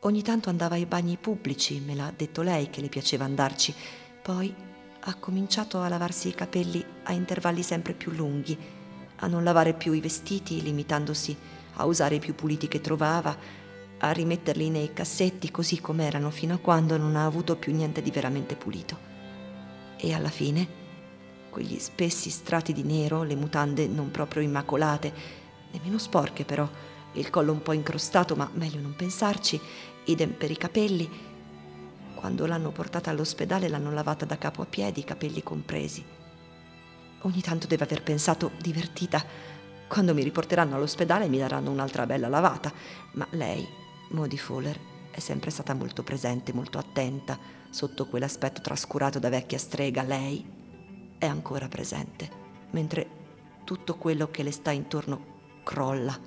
Ogni 0.00 0.22
tanto 0.22 0.50
andava 0.50 0.74
ai 0.74 0.86
bagni 0.86 1.16
pubblici, 1.16 1.80
me 1.80 1.94
l'ha 1.94 2.12
detto 2.14 2.42
lei 2.42 2.68
che 2.68 2.80
le 2.80 2.88
piaceva 2.88 3.24
andarci. 3.24 3.74
Poi 4.22 4.54
ha 5.00 5.14
cominciato 5.14 5.80
a 5.80 5.88
lavarsi 5.88 6.28
i 6.28 6.34
capelli 6.34 6.84
a 7.04 7.12
intervalli 7.12 7.62
sempre 7.62 7.94
più 7.94 8.12
lunghi 8.12 8.82
a 9.16 9.26
non 9.26 9.44
lavare 9.44 9.74
più 9.74 9.92
i 9.92 10.00
vestiti, 10.00 10.62
limitandosi 10.62 11.36
a 11.74 11.84
usare 11.86 12.16
i 12.16 12.20
più 12.20 12.34
puliti 12.34 12.68
che 12.68 12.80
trovava, 12.80 13.36
a 13.98 14.10
rimetterli 14.10 14.70
nei 14.70 14.92
cassetti 14.92 15.50
così 15.50 15.80
com'erano 15.80 16.30
fino 16.30 16.54
a 16.54 16.58
quando 16.58 16.96
non 16.96 17.16
ha 17.16 17.24
avuto 17.24 17.56
più 17.56 17.74
niente 17.74 18.02
di 18.02 18.10
veramente 18.10 18.56
pulito. 18.56 18.98
E 19.96 20.12
alla 20.12 20.28
fine, 20.28 20.82
quegli 21.54 21.78
spessi 21.78 22.30
strati 22.30 22.72
di 22.72 22.82
nero, 22.82 23.22
le 23.22 23.36
mutande 23.36 23.86
non 23.86 24.10
proprio 24.10 24.42
immacolate, 24.42 25.12
nemmeno 25.70 25.98
sporche 25.98 26.44
però, 26.44 26.68
il 27.12 27.30
collo 27.30 27.52
un 27.52 27.62
po' 27.62 27.70
incrostato, 27.70 28.34
ma 28.34 28.50
meglio 28.54 28.80
non 28.80 28.96
pensarci, 28.96 29.60
idem 30.06 30.30
per 30.30 30.50
i 30.50 30.56
capelli. 30.56 31.08
Quando 32.16 32.46
l'hanno 32.46 32.72
portata 32.72 33.10
all'ospedale 33.10 33.68
l'hanno 33.68 33.92
lavata 33.92 34.24
da 34.24 34.36
capo 34.36 34.62
a 34.62 34.66
piedi, 34.66 34.98
i 34.98 35.04
capelli 35.04 35.44
compresi. 35.44 36.04
Ogni 37.20 37.40
tanto 37.40 37.68
deve 37.68 37.84
aver 37.84 38.02
pensato 38.02 38.50
divertita. 38.60 39.24
Quando 39.86 40.12
mi 40.12 40.24
riporteranno 40.24 40.74
all'ospedale 40.74 41.28
mi 41.28 41.38
daranno 41.38 41.70
un'altra 41.70 42.04
bella 42.04 42.26
lavata. 42.26 42.72
Ma 43.12 43.28
lei, 43.30 43.64
Modi 44.10 44.38
Fuller, 44.38 44.76
è 45.12 45.20
sempre 45.20 45.50
stata 45.50 45.72
molto 45.72 46.02
presente, 46.02 46.52
molto 46.52 46.78
attenta, 46.78 47.38
sotto 47.70 48.06
quell'aspetto 48.06 48.60
trascurato 48.60 49.20
da 49.20 49.28
vecchia 49.28 49.58
strega. 49.58 50.02
Lei 50.02 50.53
è 51.24 51.28
ancora 51.28 51.68
presente, 51.68 52.30
mentre 52.72 53.22
tutto 53.64 53.96
quello 53.96 54.30
che 54.30 54.42
le 54.42 54.50
sta 54.50 54.70
intorno 54.70 55.60
crolla. 55.62 56.18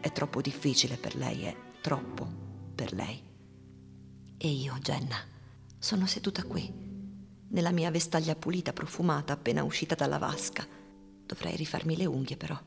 È 0.00 0.10
troppo 0.12 0.40
difficile 0.40 0.96
per 0.96 1.14
lei, 1.14 1.44
è 1.44 1.56
troppo 1.80 2.26
per 2.74 2.92
lei. 2.92 3.22
E 4.36 4.48
io, 4.48 4.74
Jenna, 4.80 5.16
sono 5.78 6.06
seduta 6.06 6.42
qui 6.42 6.88
nella 7.50 7.72
mia 7.72 7.90
vestaglia 7.90 8.34
pulita, 8.34 8.72
profumata, 8.72 9.32
appena 9.32 9.62
uscita 9.64 9.94
dalla 9.94 10.18
vasca. 10.18 10.66
Dovrei 11.26 11.56
rifarmi 11.56 11.96
le 11.96 12.06
unghie, 12.06 12.36
però. 12.36 12.58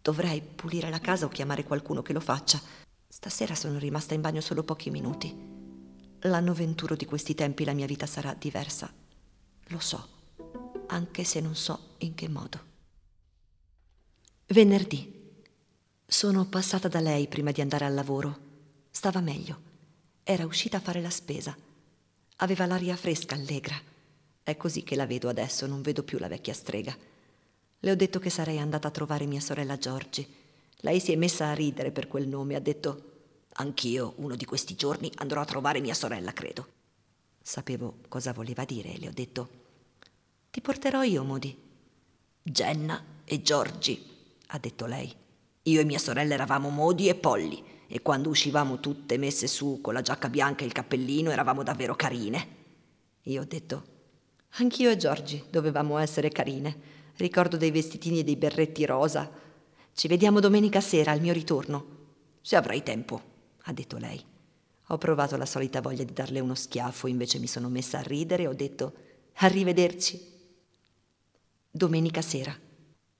Dovrei 0.00 0.42
pulire 0.42 0.90
la 0.90 1.00
casa 1.00 1.26
o 1.26 1.28
chiamare 1.28 1.64
qualcuno 1.64 2.02
che 2.02 2.12
lo 2.12 2.20
faccia. 2.20 2.60
Stasera 3.06 3.54
sono 3.54 3.78
rimasta 3.78 4.14
in 4.14 4.20
bagno 4.20 4.40
solo 4.40 4.62
pochi 4.62 4.90
minuti. 4.90 5.34
L'anno 6.20 6.52
venturo 6.54 6.94
di 6.96 7.04
questi 7.04 7.34
tempi 7.34 7.64
la 7.64 7.74
mia 7.74 7.86
vita 7.86 8.06
sarà 8.06 8.34
diversa. 8.34 8.92
Lo 9.68 9.78
so, 9.78 10.08
anche 10.86 11.24
se 11.24 11.40
non 11.40 11.54
so 11.54 11.94
in 11.98 12.14
che 12.14 12.28
modo. 12.28 12.72
Venerdì. 14.46 15.12
Sono 16.06 16.44
passata 16.46 16.88
da 16.88 17.00
lei 17.00 17.26
prima 17.28 17.50
di 17.50 17.60
andare 17.60 17.84
al 17.84 17.94
lavoro. 17.94 18.38
Stava 18.90 19.20
meglio. 19.20 19.72
Era 20.22 20.44
uscita 20.44 20.76
a 20.76 20.80
fare 20.80 21.00
la 21.00 21.10
spesa. 21.10 21.56
Aveva 22.36 22.66
l'aria 22.66 22.96
fresca, 22.96 23.34
allegra. 23.34 23.80
È 24.42 24.56
così 24.56 24.82
che 24.82 24.96
la 24.96 25.06
vedo 25.06 25.28
adesso, 25.28 25.66
non 25.66 25.82
vedo 25.82 26.02
più 26.02 26.18
la 26.18 26.28
vecchia 26.28 26.52
strega. 26.52 26.96
Le 27.80 27.90
ho 27.90 27.96
detto 27.96 28.18
che 28.18 28.30
sarei 28.30 28.58
andata 28.58 28.88
a 28.88 28.92
trovare 28.92 29.26
mia 29.26 29.40
sorella 29.40 29.78
Giorgi. 29.78 30.26
Lei 30.76 31.00
si 31.00 31.12
è 31.12 31.16
messa 31.16 31.48
a 31.48 31.54
ridere 31.54 31.90
per 31.90 32.08
quel 32.08 32.28
nome, 32.28 32.54
ha 32.54 32.60
detto 32.60 33.12
Anch'io, 33.54 34.14
uno 34.16 34.36
di 34.36 34.44
questi 34.44 34.74
giorni, 34.74 35.10
andrò 35.16 35.40
a 35.40 35.44
trovare 35.44 35.80
mia 35.80 35.94
sorella, 35.94 36.32
credo. 36.32 36.66
Sapevo 37.40 37.98
cosa 38.08 38.32
voleva 38.32 38.64
dire 38.64 38.92
e 38.92 38.98
le 38.98 39.08
ho 39.08 39.12
detto 39.12 39.63
Ti 40.54 40.60
porterò 40.60 41.02
io, 41.02 41.24
Modi. 41.24 41.52
Jenna 42.40 43.04
e 43.24 43.42
Giorgi, 43.42 44.00
ha 44.46 44.58
detto 44.58 44.86
lei. 44.86 45.12
Io 45.62 45.80
e 45.80 45.84
mia 45.84 45.98
sorella 45.98 46.34
eravamo 46.34 46.68
Modi 46.68 47.08
e 47.08 47.16
Polly 47.16 47.60
e 47.88 48.00
quando 48.02 48.28
uscivamo 48.28 48.78
tutte 48.78 49.18
messe 49.18 49.48
su 49.48 49.80
con 49.82 49.94
la 49.94 50.00
giacca 50.00 50.28
bianca 50.28 50.62
e 50.62 50.66
il 50.66 50.72
cappellino 50.72 51.32
eravamo 51.32 51.64
davvero 51.64 51.96
carine. 51.96 52.46
Io 53.22 53.40
ho 53.42 53.44
detto 53.44 53.84
Anch'io 54.50 54.90
e 54.90 54.96
Giorgi 54.96 55.42
dovevamo 55.50 55.98
essere 55.98 56.28
carine. 56.28 56.78
Ricordo 57.16 57.56
dei 57.56 57.72
vestitini 57.72 58.20
e 58.20 58.24
dei 58.24 58.36
berretti 58.36 58.86
rosa. 58.86 59.28
Ci 59.92 60.06
vediamo 60.06 60.38
domenica 60.38 60.80
sera 60.80 61.10
al 61.10 61.20
mio 61.20 61.32
ritorno. 61.32 61.86
Se 62.42 62.54
avrai 62.54 62.84
tempo, 62.84 63.20
ha 63.62 63.72
detto 63.72 63.96
lei. 63.96 64.24
Ho 64.86 64.98
provato 64.98 65.36
la 65.36 65.46
solita 65.46 65.80
voglia 65.80 66.04
di 66.04 66.12
darle 66.12 66.38
uno 66.38 66.54
schiaffo, 66.54 67.08
invece 67.08 67.40
mi 67.40 67.48
sono 67.48 67.68
messa 67.68 67.98
a 67.98 68.02
ridere 68.02 68.44
e 68.44 68.46
ho 68.46 68.54
detto 68.54 68.92
arrivederci. 69.38 70.30
Domenica 71.76 72.22
sera. 72.22 72.56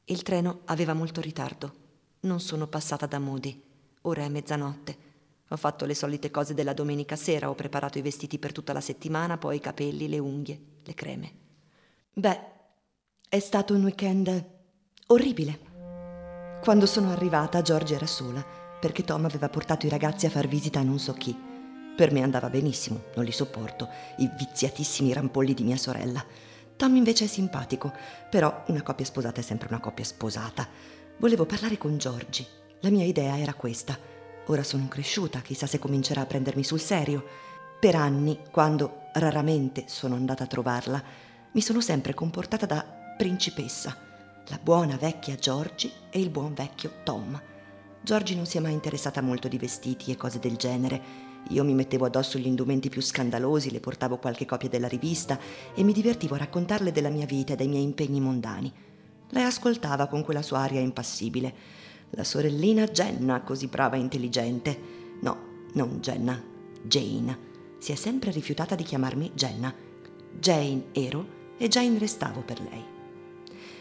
Il 0.05 0.23
treno 0.23 0.61
aveva 0.67 0.95
molto 0.95 1.21
ritardo. 1.21 1.75
Non 2.21 2.39
sono 2.39 2.69
passata 2.69 3.05
da 3.05 3.19
Moody. 3.19 3.61
Ora 4.03 4.23
è 4.23 4.29
mezzanotte. 4.29 4.97
Ho 5.49 5.57
fatto 5.57 5.85
le 5.87 5.95
solite 5.97 6.31
cose 6.31 6.55
della 6.55 6.73
domenica 6.73 7.17
sera, 7.17 7.51
ho 7.51 7.57
preparato 7.57 7.99
i 7.99 8.03
vestiti 8.03 8.39
per 8.39 8.53
tutta 8.53 8.73
la 8.73 8.81
settimana, 8.81 9.39
poi 9.39 9.57
i 9.57 9.61
capelli, 9.61 10.09
le 10.09 10.21
unghie, 10.21 10.61
le 10.85 10.95
creme. 10.95 11.33
Beh, 12.13 12.41
è 13.29 13.41
stato 13.41 13.75
un 13.75 13.83
weekend 13.83 14.45
orribile. 15.09 15.59
Quando 16.63 16.87
sono 16.87 17.11
arrivata, 17.11 17.61
Giorgia 17.61 17.97
era 17.97 18.07
sola, 18.07 18.47
perché 18.79 19.03
Tom 19.03 19.25
aveva 19.25 19.49
portato 19.49 19.87
i 19.87 19.91
ragazzi 19.91 20.27
a 20.27 20.31
far 20.31 20.47
visita 20.47 20.79
a 20.79 20.85
non 20.85 21.01
so 21.01 21.13
chi. 21.15 21.37
Per 21.97 22.13
me 22.13 22.23
andava 22.23 22.49
benissimo, 22.49 23.03
non 23.17 23.25
li 23.25 23.33
sopporto, 23.33 23.89
i 24.19 24.31
viziatissimi 24.39 25.13
rampolli 25.13 25.55
di 25.55 25.65
mia 25.65 25.77
sorella. 25.77 26.25
Tom 26.76 26.97
invece 26.97 27.25
è 27.25 27.28
simpatico, 27.28 27.93
però 28.28 28.64
una 28.69 28.83
coppia 28.83 29.04
sposata 29.04 29.40
è 29.40 29.45
sempre 29.45 29.69
una 29.69 29.81
coppia 29.81 30.04
sposata. 30.04 30.69
Volevo 31.19 31.47
parlare 31.47 31.78
con 31.78 31.97
Giorgi, 31.99 32.47
La 32.81 32.90
mia 32.90 33.04
idea 33.04 33.38
era 33.38 33.54
questa. 33.54 33.99
Ora 34.47 34.62
sono 34.62 34.88
cresciuta, 34.88 35.40
chissà 35.40 35.66
se 35.66 35.78
comincerà 35.78 36.21
a 36.21 36.26
prendermi 36.26 36.62
sul 36.62 36.81
serio. 36.81 37.25
Per 37.81 37.95
anni, 37.95 38.40
quando 38.50 39.04
raramente 39.14 39.85
sono 39.87 40.16
andata 40.16 40.45
a 40.45 40.49
trovarla, 40.49 41.02
mi 41.52 41.61
sono 41.62 41.81
sempre 41.81 42.12
comportata 42.12 42.66
da 42.66 42.85
principessa, 43.16 43.97
la 44.49 44.59
buona 44.62 44.97
vecchia 44.97 45.37
Giorgi 45.37 45.90
e 46.11 46.21
il 46.21 46.28
buon 46.28 46.52
vecchio 46.52 46.90
Tom. 47.04 47.40
Giorgi 48.02 48.37
non 48.37 48.45
si 48.45 48.59
è 48.59 48.61
mai 48.61 48.75
interessata 48.75 49.23
molto 49.23 49.49
di 49.49 49.57
vestiti 49.57 50.11
e 50.11 50.16
cose 50.16 50.38
del 50.38 50.57
genere. 50.57 51.24
Io 51.51 51.65
mi 51.65 51.75
mettevo 51.75 52.07
addosso 52.07 52.39
gli 52.39 52.47
indumenti 52.47 52.89
più 52.89 53.03
scandalosi, 53.03 53.71
le 53.71 53.81
portavo 53.81 54.17
qualche 54.17 54.47
copia 54.47 54.69
della 54.69 54.89
rivista 54.89 55.39
e 55.75 55.83
mi 55.83 55.93
divertivo 55.93 56.35
a 56.35 56.39
raccontarle 56.39 56.93
della 56.93 57.11
mia 57.11 57.27
vita 57.27 57.53
e 57.53 57.57
dei 57.57 57.69
miei 57.69 57.83
impegni 57.83 58.21
mondani. 58.21 58.73
Lei 59.31 59.45
ascoltava 59.45 60.07
con 60.07 60.23
quella 60.23 60.43
sua 60.43 60.61
aria 60.61 60.81
impassibile. 60.81 61.55
La 62.11 62.25
sorellina 62.25 62.87
Jenna, 62.87 63.43
così 63.43 63.67
brava 63.67 63.97
e 63.97 64.01
intelligente. 64.01 64.79
No, 65.21 65.67
non 65.73 65.99
Jenna, 66.01 66.43
Jane. 66.83 67.53
Si 67.79 67.93
è 67.93 67.95
sempre 67.97 68.31
rifiutata 68.31 68.75
di 68.75 68.85
chiamarmi 68.85 69.33
Jenna. 69.35 69.75
Jane 70.39 70.87
ero 70.93 71.27
e 71.59 71.69
Jane 71.69 71.99
restavo 71.99 72.41
per 72.41 72.61
lei. 72.61 72.85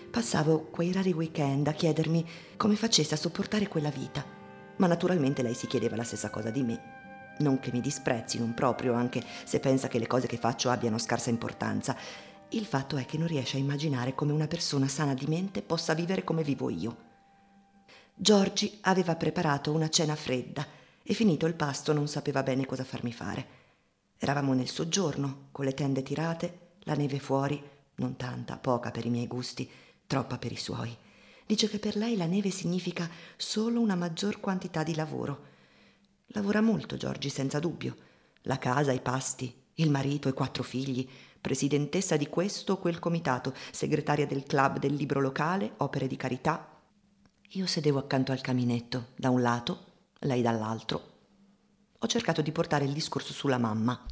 Passavo 0.09 0.67
quei 0.69 0.91
rari 0.91 1.11
weekend 1.11 1.67
a 1.67 1.71
chiedermi 1.71 2.25
come 2.57 2.75
facesse 2.75 3.13
a 3.13 3.17
sopportare 3.17 3.67
quella 3.67 3.89
vita, 3.89 4.23
ma 4.77 4.87
naturalmente 4.87 5.41
lei 5.41 5.53
si 5.55 5.65
chiedeva 5.65 5.95
la 5.95 6.03
stessa 6.03 6.29
cosa 6.29 6.51
di 6.51 6.61
me. 6.61 6.92
Non 7.39 7.59
che 7.59 7.71
mi 7.71 7.81
disprezzi, 7.81 8.37
non 8.39 8.53
proprio, 8.53 8.93
anche 8.93 9.23
se 9.43 9.59
pensa 9.59 9.87
che 9.87 9.99
le 9.99 10.07
cose 10.07 10.27
che 10.27 10.37
faccio 10.37 10.69
abbiano 10.69 10.97
scarsa 10.97 11.29
importanza. 11.29 11.95
Il 12.49 12.65
fatto 12.65 12.97
è 12.97 13.05
che 13.05 13.17
non 13.17 13.27
riesce 13.27 13.57
a 13.57 13.59
immaginare 13.59 14.13
come 14.13 14.31
una 14.31 14.47
persona 14.47 14.87
sana 14.87 15.13
di 15.13 15.25
mente 15.25 15.61
possa 15.61 15.93
vivere 15.93 16.23
come 16.23 16.43
vivo 16.43 16.69
io. 16.69 17.11
Giorgi 18.15 18.77
aveva 18.81 19.15
preparato 19.15 19.71
una 19.71 19.89
cena 19.89 20.15
fredda 20.15 20.65
e 21.01 21.13
finito 21.13 21.47
il 21.47 21.55
pasto 21.55 21.93
non 21.93 22.07
sapeva 22.07 22.43
bene 22.43 22.65
cosa 22.65 22.83
farmi 22.83 23.11
fare. 23.11 23.61
Eravamo 24.17 24.53
nel 24.53 24.69
soggiorno, 24.69 25.47
con 25.51 25.65
le 25.65 25.73
tende 25.73 26.03
tirate, 26.03 26.75
la 26.81 26.93
neve 26.93 27.19
fuori, 27.19 27.61
non 27.95 28.15
tanta, 28.15 28.57
poca 28.57 28.91
per 28.91 29.05
i 29.05 29.09
miei 29.09 29.27
gusti, 29.27 29.69
troppa 30.05 30.37
per 30.37 30.51
i 30.51 30.57
suoi. 30.57 30.95
Dice 31.45 31.67
che 31.67 31.79
per 31.79 31.95
lei 31.95 32.15
la 32.15 32.25
neve 32.25 32.51
significa 32.51 33.09
solo 33.35 33.81
una 33.81 33.95
maggior 33.95 34.39
quantità 34.39 34.83
di 34.83 34.95
lavoro. 34.95 35.51
Lavora 36.33 36.61
molto 36.61 36.97
Giorgi, 36.97 37.29
senza 37.29 37.59
dubbio. 37.59 37.95
La 38.43 38.57
casa, 38.57 38.91
i 38.91 39.01
pasti, 39.01 39.53
il 39.75 39.91
marito 39.91 40.27
e 40.27 40.33
quattro 40.33 40.63
figli, 40.63 41.07
presidentessa 41.39 42.17
di 42.17 42.27
questo 42.27 42.73
o 42.73 42.77
quel 42.77 42.97
comitato, 42.97 43.53
segretaria 43.71 44.25
del 44.25 44.43
club 44.43 44.79
del 44.79 44.93
libro 44.93 45.21
locale, 45.21 45.73
opere 45.77 46.07
di 46.07 46.15
carità. 46.15 46.81
Io 47.49 47.67
sedevo 47.67 47.99
accanto 47.99 48.31
al 48.31 48.41
caminetto, 48.41 49.09
da 49.15 49.29
un 49.29 49.41
lato, 49.41 49.85
lei 50.21 50.41
dall'altro. 50.41 51.11
Ho 51.99 52.07
cercato 52.07 52.41
di 52.41 52.51
portare 52.51 52.85
il 52.85 52.93
discorso 52.93 53.31
sulla 53.31 53.59
mamma. 53.59 54.03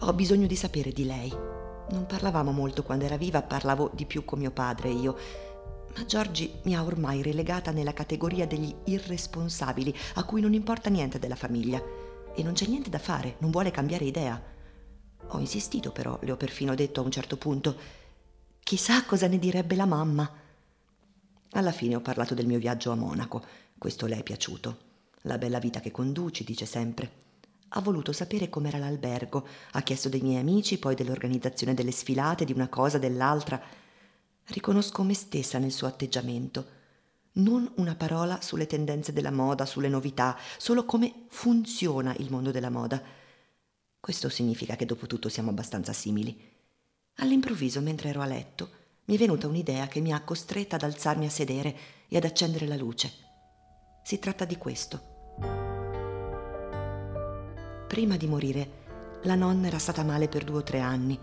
Ho 0.00 0.12
bisogno 0.14 0.46
di 0.46 0.56
sapere 0.56 0.90
di 0.90 1.04
lei, 1.04 1.30
non 1.90 2.06
parlavamo 2.06 2.50
molto 2.50 2.82
quando 2.82 3.04
era 3.04 3.18
viva, 3.18 3.42
parlavo 3.42 3.90
di 3.92 4.06
più 4.06 4.24
con 4.24 4.38
mio 4.38 4.50
padre 4.50 4.88
e 4.88 4.92
io. 4.92 5.16
Ma 5.94 6.04
Giorgi 6.06 6.52
mi 6.64 6.74
ha 6.74 6.82
ormai 6.82 7.22
relegata 7.22 7.70
nella 7.70 7.92
categoria 7.92 8.46
degli 8.46 8.74
irresponsabili 8.84 9.94
a 10.14 10.24
cui 10.24 10.40
non 10.40 10.54
importa 10.54 10.90
niente 10.90 11.18
della 11.18 11.36
famiglia. 11.36 11.82
E 12.34 12.42
non 12.42 12.54
c'è 12.54 12.66
niente 12.66 12.88
da 12.88 12.98
fare, 12.98 13.36
non 13.38 13.50
vuole 13.50 13.70
cambiare 13.70 14.04
idea. 14.04 14.40
Ho 15.28 15.38
insistito 15.38 15.92
però, 15.92 16.18
le 16.22 16.32
ho 16.32 16.36
perfino 16.36 16.74
detto 16.74 17.00
a 17.00 17.04
un 17.04 17.10
certo 17.10 17.36
punto, 17.36 17.76
chissà 18.62 19.04
cosa 19.04 19.26
ne 19.26 19.38
direbbe 19.38 19.76
la 19.76 19.86
mamma. 19.86 20.30
Alla 21.52 21.72
fine 21.72 21.96
ho 21.96 22.00
parlato 22.00 22.34
del 22.34 22.46
mio 22.46 22.58
viaggio 22.58 22.90
a 22.90 22.96
Monaco, 22.96 23.44
questo 23.76 24.06
le 24.06 24.16
è 24.16 24.22
piaciuto. 24.22 24.78
La 25.22 25.38
bella 25.38 25.58
vita 25.58 25.80
che 25.80 25.90
conduci, 25.90 26.42
dice 26.42 26.64
sempre 26.64 27.22
ha 27.74 27.80
voluto 27.80 28.12
sapere 28.12 28.48
com'era 28.50 28.78
l'albergo, 28.78 29.46
ha 29.72 29.82
chiesto 29.82 30.08
dei 30.08 30.20
miei 30.20 30.40
amici, 30.40 30.78
poi 30.78 30.94
dell'organizzazione 30.94 31.74
delle 31.74 31.90
sfilate, 31.90 32.44
di 32.44 32.52
una 32.52 32.68
cosa, 32.68 32.98
dell'altra. 32.98 33.60
Riconosco 34.46 35.02
me 35.02 35.14
stessa 35.14 35.58
nel 35.58 35.72
suo 35.72 35.86
atteggiamento. 35.86 36.80
Non 37.34 37.70
una 37.76 37.94
parola 37.94 38.40
sulle 38.40 38.66
tendenze 38.66 39.12
della 39.12 39.30
moda, 39.30 39.64
sulle 39.64 39.88
novità, 39.88 40.36
solo 40.58 40.84
come 40.84 41.24
funziona 41.28 42.14
il 42.18 42.30
mondo 42.30 42.50
della 42.50 42.68
moda. 42.68 43.02
Questo 43.98 44.28
significa 44.28 44.76
che 44.76 44.84
dopo 44.84 45.06
tutto 45.06 45.28
siamo 45.28 45.50
abbastanza 45.50 45.92
simili. 45.92 46.38
All'improvviso, 47.16 47.80
mentre 47.80 48.08
ero 48.10 48.20
a 48.20 48.26
letto, 48.26 48.68
mi 49.04 49.14
è 49.14 49.18
venuta 49.18 49.46
un'idea 49.46 49.86
che 49.86 50.00
mi 50.00 50.12
ha 50.12 50.22
costretta 50.22 50.76
ad 50.76 50.82
alzarmi 50.82 51.26
a 51.26 51.30
sedere 51.30 51.76
e 52.08 52.16
ad 52.16 52.24
accendere 52.24 52.66
la 52.66 52.76
luce. 52.76 53.10
Si 54.02 54.18
tratta 54.18 54.44
di 54.44 54.56
questo. 54.56 55.10
Prima 57.86 58.16
di 58.16 58.26
morire, 58.26 58.80
la 59.22 59.34
nonna 59.34 59.68
era 59.68 59.78
stata 59.78 60.02
male 60.02 60.28
per 60.28 60.44
due 60.44 60.58
o 60.58 60.62
tre 60.62 60.80
anni. 60.80 61.18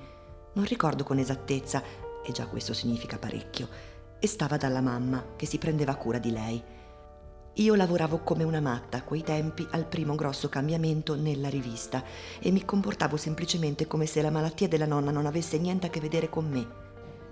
Non 0.54 0.66
ricordo 0.66 1.04
con 1.04 1.20
esattezza, 1.20 1.84
e 2.24 2.32
già 2.32 2.48
questo 2.48 2.74
significa 2.74 3.18
parecchio, 3.18 3.68
e 4.20 4.28
stava 4.28 4.58
dalla 4.58 4.82
mamma, 4.82 5.34
che 5.36 5.46
si 5.46 5.58
prendeva 5.58 5.96
cura 5.96 6.20
di 6.20 6.32
lei. 6.32 6.64
Io 7.54 7.76
lavoravo 7.76 8.20
come 8.20 8.44
una 8.44 8.62
matta 8.62 8.98
a 8.98 9.04
quei 9.04 9.22
tempi 9.22 9.68
al 9.72 9.86
primo 9.86 10.16
grosso 10.16 10.48
cambiamento 10.48 11.16
nella 11.16 11.50
rivista 11.50 12.04
e 12.40 12.52
mi 12.52 12.64
comportavo 12.64 13.18
semplicemente 13.18 13.88
come 13.88 14.06
se 14.06 14.22
la 14.22 14.30
malattia 14.30 14.68
della 14.68 14.86
nonna 14.86 15.12
non 15.12 15.26
avesse 15.26 15.58
niente 15.58 15.88
a 15.88 15.90
che 15.90 16.00
vedere 16.00 16.30
con 16.30 16.48
me. 16.48 16.68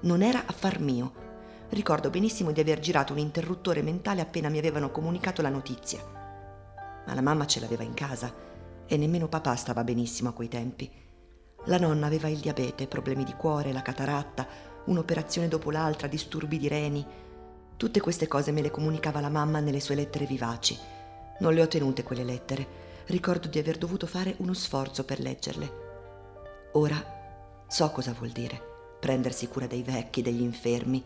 Non 0.02 0.22
era 0.22 0.44
affar 0.46 0.80
mio. 0.80 1.26
Ricordo 1.70 2.10
benissimo 2.10 2.52
di 2.52 2.60
aver 2.60 2.80
girato 2.80 3.14
un 3.14 3.20
interruttore 3.20 3.82
mentale 3.82 4.22
appena 4.22 4.50
mi 4.50 4.58
avevano 4.58 4.92
comunicato 4.92 5.42
la 5.42 5.50
notizia. 5.50 6.02
Ma 7.06 7.14
la 7.14 7.22
mamma 7.22 7.46
ce 7.46 7.60
l'aveva 7.62 7.84
in 7.84 7.94
casa 7.94 8.34
e 8.86 8.98
nemmeno 8.98 9.28
papà 9.28 9.56
stava 9.56 9.84
benissimo 9.84 10.30
a 10.30 10.34
quei 10.34 10.50
tempi. 10.50 10.92
La 11.66 11.78
nonna 11.78 12.06
aveva 12.06 12.28
il 12.28 12.40
diabete, 12.40 12.88
problemi 12.88 13.24
di 13.24 13.34
cuore, 13.34 13.72
la 13.72 13.82
cataratta, 13.82 14.48
un'operazione 14.88 15.48
dopo 15.48 15.72
l'altra, 15.72 16.08
disturbi 16.08 16.58
di 16.58 16.68
reni. 16.68 17.06
Tutte 17.78 18.00
queste 18.02 18.28
cose 18.28 18.52
me 18.52 18.62
le 18.62 18.72
comunicava 18.72 19.22
la 19.22 19.30
mamma 19.30 19.60
nelle 19.60 19.80
sue 19.80 19.96
lettere 19.96 20.26
vivaci. 20.26 20.78
Non 21.40 21.54
le 21.54 21.62
ho 21.62 21.68
tenute 21.68 22.04
quelle 22.04 22.24
lettere. 22.24 22.86
Ricordo 23.06 23.48
di 23.48 23.60
aver 23.60 23.78
dovuto 23.78 24.08
fare 24.08 24.36
uno 24.40 24.54
sforzo 24.54 25.06
per 25.06 25.20
leggerle. 25.20 25.86
Ora 26.74 27.02
so 27.68 27.90
cosa 27.92 28.14
vuol 28.14 28.30
dire 28.30 28.76
prendersi 29.00 29.48
cura 29.48 29.68
dei 29.68 29.84
vecchi, 29.84 30.22
degli 30.22 30.42
infermi. 30.42 31.04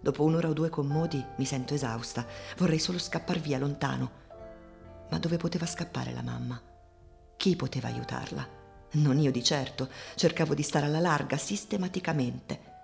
Dopo 0.00 0.24
un'ora 0.24 0.48
o 0.48 0.52
due 0.52 0.68
commodi 0.68 1.24
mi 1.36 1.44
sento 1.44 1.74
esausta. 1.74 2.26
Vorrei 2.56 2.78
solo 2.78 2.98
scappar 2.98 3.38
via 3.38 3.58
lontano. 3.58 4.10
Ma 5.10 5.18
dove 5.18 5.36
poteva 5.36 5.66
scappare 5.66 6.12
la 6.12 6.22
mamma? 6.22 6.60
Chi 7.36 7.56
poteva 7.56 7.88
aiutarla? 7.88 8.46
Non 8.90 9.18
io 9.18 9.30
di 9.30 9.42
certo, 9.42 9.88
cercavo 10.14 10.54
di 10.54 10.62
stare 10.62 10.86
alla 10.86 11.00
larga 11.00 11.36
sistematicamente. 11.36 12.77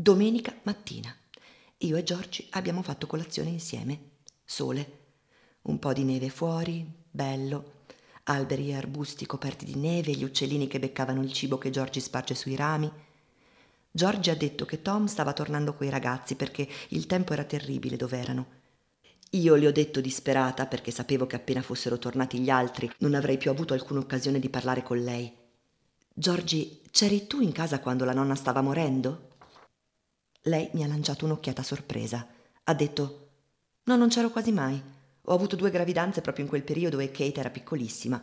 Domenica 0.00 0.54
mattina. 0.62 1.12
Io 1.78 1.96
e 1.96 2.04
Giorgi 2.04 2.46
abbiamo 2.50 2.82
fatto 2.82 3.08
colazione 3.08 3.50
insieme. 3.50 4.10
Sole. 4.44 4.98
Un 5.62 5.80
po' 5.80 5.92
di 5.92 6.04
neve 6.04 6.28
fuori, 6.28 6.88
bello. 7.10 7.72
Alberi 8.22 8.68
e 8.68 8.76
arbusti 8.76 9.26
coperti 9.26 9.64
di 9.64 9.74
neve, 9.74 10.12
gli 10.12 10.22
uccellini 10.22 10.68
che 10.68 10.78
beccavano 10.78 11.20
il 11.20 11.32
cibo 11.32 11.58
che 11.58 11.70
Giorgi 11.70 11.98
sparge 11.98 12.36
sui 12.36 12.54
rami. 12.54 12.88
Giorgi 13.90 14.30
ha 14.30 14.36
detto 14.36 14.64
che 14.64 14.82
Tom 14.82 15.06
stava 15.06 15.32
tornando 15.32 15.74
coi 15.74 15.90
ragazzi 15.90 16.36
perché 16.36 16.68
il 16.90 17.06
tempo 17.06 17.32
era 17.32 17.42
terribile 17.42 17.96
dove 17.96 18.18
erano. 18.20 18.46
Io 19.30 19.56
le 19.56 19.66
ho 19.66 19.72
detto 19.72 20.00
disperata 20.00 20.66
perché 20.66 20.92
sapevo 20.92 21.26
che 21.26 21.34
appena 21.34 21.60
fossero 21.60 21.98
tornati 21.98 22.38
gli 22.38 22.50
altri 22.50 22.88
non 22.98 23.14
avrei 23.14 23.36
più 23.36 23.50
avuto 23.50 23.74
alcuna 23.74 23.98
occasione 23.98 24.38
di 24.38 24.48
parlare 24.48 24.84
con 24.84 25.02
lei. 25.02 25.34
Giorgi, 26.14 26.82
c'eri 26.92 27.26
tu 27.26 27.40
in 27.40 27.50
casa 27.50 27.80
quando 27.80 28.04
la 28.04 28.14
nonna 28.14 28.36
stava 28.36 28.60
morendo? 28.60 29.26
Lei 30.48 30.70
mi 30.72 30.82
ha 30.82 30.86
lanciato 30.86 31.26
un'occhiata 31.26 31.62
sorpresa. 31.62 32.26
Ha 32.64 32.74
detto: 32.74 33.28
No, 33.84 33.96
non 33.96 34.08
c'ero 34.08 34.30
quasi 34.30 34.50
mai. 34.50 34.82
Ho 35.22 35.34
avuto 35.34 35.56
due 35.56 35.70
gravidanze 35.70 36.22
proprio 36.22 36.44
in 36.44 36.50
quel 36.50 36.62
periodo 36.62 36.98
e 37.00 37.10
Kate 37.10 37.38
era 37.38 37.50
piccolissima. 37.50 38.20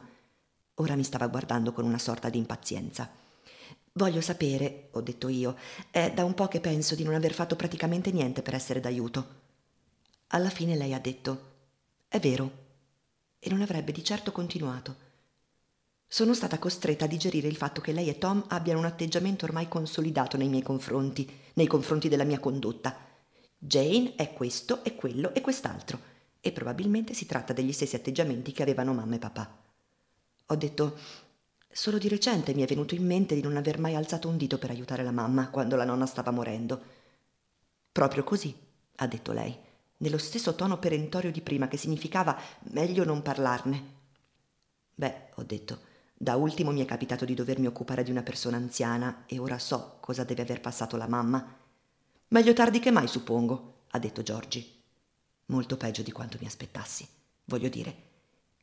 Ora 0.76 0.96
mi 0.96 1.04
stava 1.04 1.28
guardando 1.28 1.72
con 1.72 1.86
una 1.86 2.00
sorta 2.00 2.30
di 2.30 2.40
impazienza. 2.40 3.08
Voglio 3.94 4.22
sapere, 4.22 4.90
ho 4.92 5.02
detto 5.02 5.30
io, 5.30 5.56
è 5.92 6.12
da 6.12 6.26
un 6.26 6.34
po' 6.34 6.48
che 6.48 6.60
penso 6.60 6.96
di 6.96 7.04
non 7.04 7.14
aver 7.14 7.32
fatto 7.32 7.56
praticamente 7.56 8.12
niente 8.12 8.42
per 8.42 8.56
essere 8.56 8.80
d'aiuto. 8.80 9.44
Alla 10.30 10.50
fine 10.50 10.76
lei 10.76 10.94
ha 10.94 11.00
detto 11.00 11.54
È 12.08 12.20
vero. 12.20 12.64
E 13.38 13.50
non 13.52 13.62
avrebbe 13.62 13.92
di 13.92 14.04
certo 14.04 14.32
continuato. 14.32 15.05
Sono 16.08 16.34
stata 16.34 16.60
costretta 16.60 17.06
a 17.06 17.08
digerire 17.08 17.48
il 17.48 17.58
fatto 17.58 17.82
che 17.82 17.92
lei 17.92 18.10
e 18.10 18.18
Tom 18.18 18.44
abbiano 18.48 18.80
un 18.80 18.86
atteggiamento 18.86 19.46
ormai 19.46 19.68
consolidato 19.68 20.38
nei 20.38 20.48
miei 20.48 20.64
confronti, 20.64 21.30
nei 21.54 21.68
confronti 21.68 22.08
della 22.08 22.24
mia 22.24 22.40
condotta. 22.40 22.96
Jane 23.58 24.16
è 24.16 24.32
questo 24.34 24.84
e 24.84 24.96
quello 24.96 25.34
e 25.34 25.42
quest'altro, 25.42 26.00
e 26.40 26.52
probabilmente 26.52 27.14
si 27.14 27.26
tratta 27.26 27.54
degli 27.54 27.72
stessi 27.72 27.96
atteggiamenti 27.96 28.52
che 28.52 28.62
avevano 28.62 28.94
mamma 28.94 29.16
e 29.16 29.20
papà. 29.20 29.58
Ho 30.48 30.56
detto 30.56 30.98
Solo 31.78 31.98
di 31.98 32.08
recente 32.08 32.54
mi 32.54 32.62
è 32.62 32.66
venuto 32.66 32.96
in 32.96 33.06
mente 33.06 33.36
di 33.36 33.42
non 33.42 33.58
aver 33.58 33.80
mai 33.80 33.96
alzato 33.96 34.30
un 34.30 34.38
dito 34.38 34.58
per 34.58 34.70
aiutare 34.70 35.04
la 35.04 35.12
mamma 35.12 35.50
quando 35.50 35.76
la 35.76 35.84
nonna 35.84 36.06
stava 36.06 36.32
morendo. 36.32 36.82
Proprio 37.92 38.24
così, 38.24 38.56
ha 38.96 39.08
detto 39.08 39.34
lei. 39.34 39.54
nello 39.98 40.18
stesso 40.18 40.56
tono 40.56 40.80
perentorio 40.80 41.32
di 41.32 41.42
prima 41.42 41.68
che 41.68 41.76
significava 41.76 42.40
meglio 42.72 43.04
non 43.04 43.22
parlarne. 43.22 43.94
Beh, 44.96 45.32
ho 45.36 45.44
detto, 45.44 45.80
da 46.18 46.36
ultimo 46.36 46.72
mi 46.72 46.82
è 46.82 46.86
capitato 46.86 47.26
di 47.26 47.34
dovermi 47.34 47.68
occupare 47.68 48.02
di 48.02 48.10
una 48.10 48.24
persona 48.24 48.56
anziana 48.56 49.26
e 49.26 49.38
ora 49.38 49.60
so 49.60 49.98
cosa 50.00 50.24
deve 50.24 50.44
aver 50.44 50.62
passato 50.62 50.96
la 50.96 51.10
mamma. 51.10 51.46
Meglio 52.30 52.54
tardi 52.54 52.80
che 52.80 52.90
mai, 52.90 53.08
suppongo, 53.08 53.82
ha 53.90 54.00
detto 54.00 54.24
Giorgi. 54.24 54.82
Molto 55.48 55.76
peggio 55.76 56.04
di 56.04 56.14
quanto 56.14 56.38
mi 56.40 56.48
aspettassi. 56.48 57.06
Voglio 57.44 57.68
dire, 57.68 57.96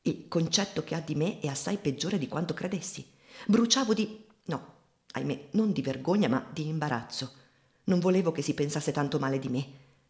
il 0.02 0.28
concetto 0.28 0.82
che 0.82 0.94
ha 0.94 1.00
di 1.00 1.14
me 1.14 1.40
è 1.40 1.46
assai 1.46 1.76
peggiore 1.76 2.16
di 2.16 2.26
quanto 2.26 2.54
credessi. 2.54 3.06
Bruciavo 3.46 3.92
di... 3.92 4.24
no, 4.44 4.74
ahimè, 5.12 5.48
non 5.50 5.72
di 5.72 5.82
vergogna, 5.82 6.28
ma 6.28 6.44
di 6.50 6.66
imbarazzo. 6.66 7.32
Non 7.84 8.00
volevo 8.00 8.32
che 8.32 8.40
si 8.40 8.54
pensasse 8.54 8.92
tanto 8.92 9.18
male 9.18 9.38
di 9.38 9.50
me. 9.50 9.66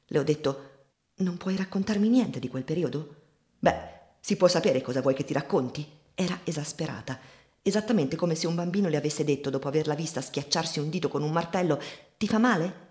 Le 0.07 0.19
ho 0.21 0.23
detto, 0.23 0.71
non 1.17 1.37
puoi 1.39 1.57
raccontarmi 1.57 2.09
niente 2.09 2.39
di 2.39 2.49
quel 2.49 2.63
periodo? 2.63 3.17
Beh, 3.59 3.91
si 4.21 4.37
può 4.37 4.47
sapere 4.47 4.81
cosa 4.81 5.01
vuoi 5.01 5.15
che 5.15 5.25
ti 5.25 5.33
racconti? 5.33 6.01
Era 6.23 6.39
esasperata, 6.45 7.19
esattamente 7.63 8.15
come 8.15 8.37
se 8.37 8.47
un 8.47 8.55
bambino 8.55 8.89
le 8.89 8.97
avesse 8.97 9.25
detto, 9.25 9.51
dopo 9.51 9.67
averla 9.67 9.97
vista 9.97 10.21
schiacciarsi 10.21 10.79
un 10.79 10.89
dito 10.89 11.09
con 11.09 11.25
un 11.25 11.33
martello, 11.33 11.83
ti 12.17 12.29
fa 12.29 12.39
male? 12.39 12.91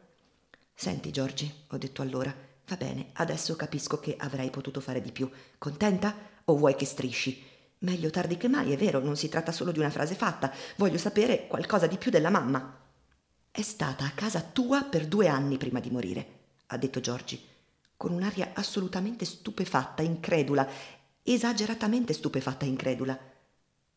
Senti, 0.74 1.12
Giorgi, 1.12 1.50
ho 1.70 1.78
detto 1.78 2.02
allora, 2.02 2.36
va 2.68 2.76
bene, 2.76 3.12
adesso 3.14 3.56
capisco 3.56 4.02
che 4.02 4.16
avrei 4.18 4.50
potuto 4.50 4.82
fare 4.82 5.00
di 5.00 5.14
più. 5.14 5.32
Contenta? 5.58 6.14
O 6.44 6.58
vuoi 6.58 6.76
che 6.76 6.84
strisci? 6.84 7.42
Meglio 7.80 8.10
tardi 8.10 8.36
che 8.36 8.50
mai, 8.50 8.74
è 8.74 8.76
vero, 8.76 9.00
non 9.00 9.16
si 9.16 9.30
tratta 9.30 9.54
solo 9.54 9.72
di 9.72 9.80
una 9.80 9.90
frase 9.90 10.14
fatta. 10.14 10.52
Voglio 10.76 10.98
sapere 10.98 11.48
qualcosa 11.48 11.88
di 11.88 11.96
più 11.96 12.12
della 12.12 12.30
mamma. 12.30 12.80
È 13.50 13.62
stata 13.62 14.04
a 14.04 14.12
casa 14.12 14.42
tua 14.42 14.84
per 14.84 15.08
due 15.08 15.30
anni 15.30 15.56
prima 15.56 15.80
di 15.80 15.90
morire, 15.90 16.40
ha 16.68 16.76
detto 16.76 17.00
Giorgi, 17.00 17.42
con 17.96 18.12
un'aria 18.12 18.52
assolutamente 18.56 19.24
stupefatta, 19.24 20.02
incredula, 20.02 20.68
esageratamente 21.24 22.14
stupefatta 22.14 22.66
e 22.66 22.70
incredula. 22.70 23.20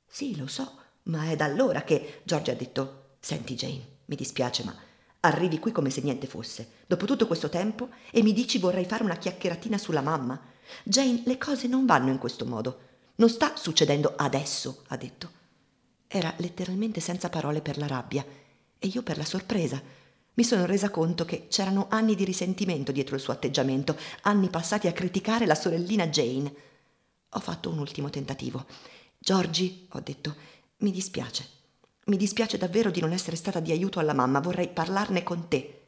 Sì, 0.06 0.36
lo 0.36 0.46
so, 0.46 0.78
ma 1.04 1.30
è 1.30 1.36
da 1.36 1.44
allora 1.44 1.82
che 1.82 2.20
Giorgia 2.24 2.52
ha 2.52 2.56
detto: 2.56 3.16
Senti, 3.20 3.54
Jane, 3.54 3.86
mi 4.06 4.16
dispiace, 4.16 4.64
ma 4.64 4.74
arrivi 5.20 5.58
qui 5.58 5.72
come 5.72 5.90
se 5.90 6.02
niente 6.02 6.26
fosse, 6.26 6.68
dopo 6.86 7.06
tutto 7.06 7.26
questo 7.26 7.48
tempo, 7.48 7.88
e 8.10 8.22
mi 8.22 8.32
dici 8.32 8.58
vorrei 8.58 8.84
fare 8.84 9.04
una 9.04 9.16
chiacchieratina 9.16 9.78
sulla 9.78 10.02
mamma. 10.02 10.40
Jane, 10.82 11.22
le 11.24 11.38
cose 11.38 11.66
non 11.66 11.86
vanno 11.86 12.10
in 12.10 12.18
questo 12.18 12.44
modo. 12.44 12.80
Non 13.16 13.28
sta 13.28 13.56
succedendo 13.56 14.14
adesso, 14.16 14.82
ha 14.88 14.96
detto. 14.96 15.30
Era 16.06 16.32
letteralmente 16.38 17.00
senza 17.00 17.28
parole 17.28 17.60
per 17.60 17.78
la 17.78 17.86
rabbia 17.86 18.24
e 18.78 18.86
io 18.86 19.02
per 19.02 19.16
la 19.16 19.24
sorpresa. 19.24 19.80
Mi 20.34 20.44
sono 20.44 20.66
resa 20.66 20.90
conto 20.90 21.24
che 21.24 21.46
c'erano 21.48 21.86
anni 21.88 22.14
di 22.14 22.24
risentimento 22.24 22.92
dietro 22.92 23.14
il 23.14 23.20
suo 23.20 23.32
atteggiamento, 23.32 23.96
anni 24.22 24.48
passati 24.48 24.88
a 24.88 24.92
criticare 24.92 25.46
la 25.46 25.54
sorellina 25.54 26.08
Jane. 26.08 26.52
Ho 27.36 27.40
fatto 27.40 27.68
un 27.70 27.78
ultimo 27.78 28.10
tentativo. 28.10 28.64
Giorgi, 29.18 29.88
ho 29.90 30.00
detto, 30.00 30.36
mi 30.78 30.92
dispiace. 30.92 31.48
Mi 32.06 32.16
dispiace 32.16 32.58
davvero 32.58 32.90
di 32.90 33.00
non 33.00 33.12
essere 33.12 33.36
stata 33.36 33.58
di 33.58 33.72
aiuto 33.72 33.98
alla 33.98 34.12
mamma, 34.12 34.40
vorrei 34.40 34.68
parlarne 34.68 35.22
con 35.22 35.48
te. 35.48 35.80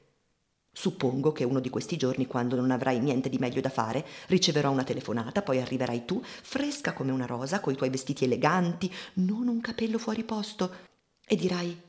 Suppongo 0.73 1.33
che 1.33 1.45
uno 1.45 1.61
di 1.61 1.71
questi 1.71 1.97
giorni, 1.97 2.27
quando 2.27 2.57
non 2.57 2.71
avrai 2.71 2.99
niente 2.99 3.29
di 3.29 3.39
meglio 3.39 3.61
da 3.61 3.71
fare, 3.71 4.05
riceverò 4.27 4.71
una 4.71 4.85
telefonata, 4.85 5.43
poi 5.43 5.61
arriverai 5.61 6.05
tu, 6.05 6.21
fresca 6.23 6.93
come 6.93 7.13
una 7.13 7.27
rosa, 7.27 7.61
coi 7.61 7.77
tuoi 7.77 7.91
vestiti 7.91 8.25
eleganti, 8.25 8.93
non 9.15 9.47
un 9.47 9.61
capello 9.61 9.99
fuori 9.99 10.25
posto, 10.25 10.75
e 11.25 11.37
dirai: 11.37 11.81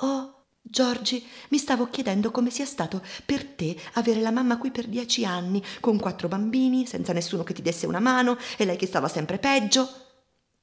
Oh, 0.00 0.37
Giorgi, 0.70 1.26
mi 1.48 1.56
stavo 1.56 1.88
chiedendo 1.88 2.30
come 2.30 2.50
sia 2.50 2.66
stato 2.66 3.02
per 3.24 3.42
te 3.42 3.74
avere 3.94 4.20
la 4.20 4.30
mamma 4.30 4.58
qui 4.58 4.70
per 4.70 4.86
dieci 4.86 5.24
anni, 5.24 5.64
con 5.80 5.98
quattro 5.98 6.28
bambini, 6.28 6.86
senza 6.86 7.14
nessuno 7.14 7.42
che 7.42 7.54
ti 7.54 7.62
desse 7.62 7.86
una 7.86 8.00
mano, 8.00 8.36
e 8.58 8.66
lei 8.66 8.76
che 8.76 8.86
stava 8.86 9.08
sempre 9.08 9.38
peggio. 9.38 9.88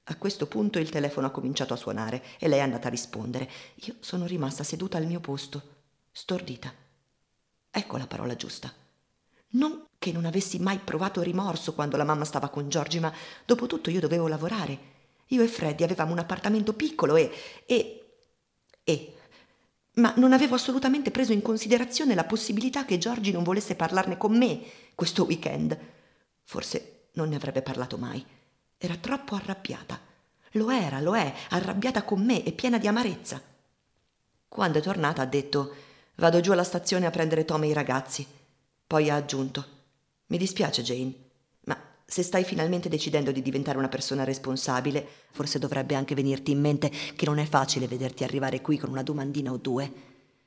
A 0.04 0.16
questo 0.18 0.46
punto 0.46 0.78
il 0.78 0.90
telefono 0.90 1.26
ha 1.26 1.32
cominciato 1.32 1.74
a 1.74 1.78
suonare 1.78 2.24
e 2.38 2.48
lei 2.48 2.60
è 2.60 2.62
andata 2.62 2.86
a 2.86 2.92
rispondere. 2.92 3.50
Io 3.86 3.96
sono 4.00 4.28
rimasta 4.28 4.64
seduta 4.64 4.98
al 5.00 5.08
mio 5.08 5.20
posto, 5.20 5.62
stordita. 6.12 6.72
Ecco 7.72 7.98
la 7.98 8.06
parola 8.06 8.36
giusta. 8.36 8.72
Non 9.54 9.88
che 9.98 10.12
non 10.12 10.26
avessi 10.26 10.60
mai 10.60 10.78
provato 10.78 11.24
rimorso 11.24 11.74
quando 11.74 11.98
la 11.98 12.04
mamma 12.04 12.26
stava 12.26 12.50
con 12.50 12.70
Giorgi, 12.70 13.00
ma 13.00 13.12
dopo 13.44 13.66
tutto 13.66 13.90
io 13.90 14.02
dovevo 14.02 14.28
lavorare. 14.28 14.94
Io 15.30 15.42
e 15.42 15.48
Freddy 15.48 15.84
avevamo 15.84 16.12
un 16.12 16.20
appartamento 16.20 16.74
piccolo 16.74 17.16
e. 17.16 17.32
e. 17.66 18.06
e 18.84 19.15
ma 19.96 20.14
non 20.18 20.34
avevo 20.34 20.56
assolutamente 20.56 21.12
preso 21.12 21.34
in 21.34 21.42
considerazione 21.42 22.16
la 22.16 22.24
possibilità 22.24 22.86
che 22.86 22.98
Giorgi 22.98 23.32
non 23.32 23.44
volesse 23.44 23.76
parlarne 23.76 24.18
con 24.18 24.38
me 24.38 24.62
questo 24.96 25.26
weekend. 25.26 25.78
Forse 26.44 27.08
non 27.14 27.30
ne 27.30 27.36
avrebbe 27.36 27.62
parlato 27.62 27.98
mai. 27.98 28.26
Era 28.78 28.96
troppo 28.96 29.36
arrabbiata. 29.36 30.00
Lo 30.52 30.70
era, 30.70 31.00
lo 31.02 31.16
è, 31.16 31.34
arrabbiata 31.50 32.04
con 32.04 32.24
me 32.24 32.44
e 32.44 32.52
piena 32.52 32.78
di 32.78 32.88
amarezza. 32.88 33.42
Quando 34.48 34.78
è 34.80 34.82
tornata 34.82 35.22
ha 35.22 35.26
detto 35.26 35.76
vado 36.16 36.40
giù 36.40 36.52
alla 36.52 36.64
stazione 36.64 37.06
a 37.06 37.12
prendere 37.12 37.46
Tom 37.46 37.64
e 37.64 37.68
i 37.68 37.74
ragazzi. 37.74 38.26
Poi 38.88 39.10
ha 39.10 39.16
aggiunto 39.16 39.74
mi 40.28 40.38
dispiace 40.38 40.82
Jane, 40.82 41.14
se 42.06 42.22
stai 42.22 42.44
finalmente 42.44 42.88
decidendo 42.88 43.32
di 43.32 43.42
diventare 43.42 43.80
una 43.80 43.90
persona 43.90 44.24
responsabile, 44.24 45.06
forse 45.32 45.58
dovrebbe 45.58 45.96
anche 45.96 46.14
venirti 46.14 46.52
in 46.52 46.62
mente 46.62 46.92
che 47.16 47.26
non 47.26 47.40
è 47.40 47.46
facile 47.46 47.88
vederti 47.88 48.24
arrivare 48.24 48.62
qui 48.62 48.78
con 48.78 48.92
una 48.92 49.02
domandina 49.02 49.52
o 49.52 49.58
due. 49.58 49.92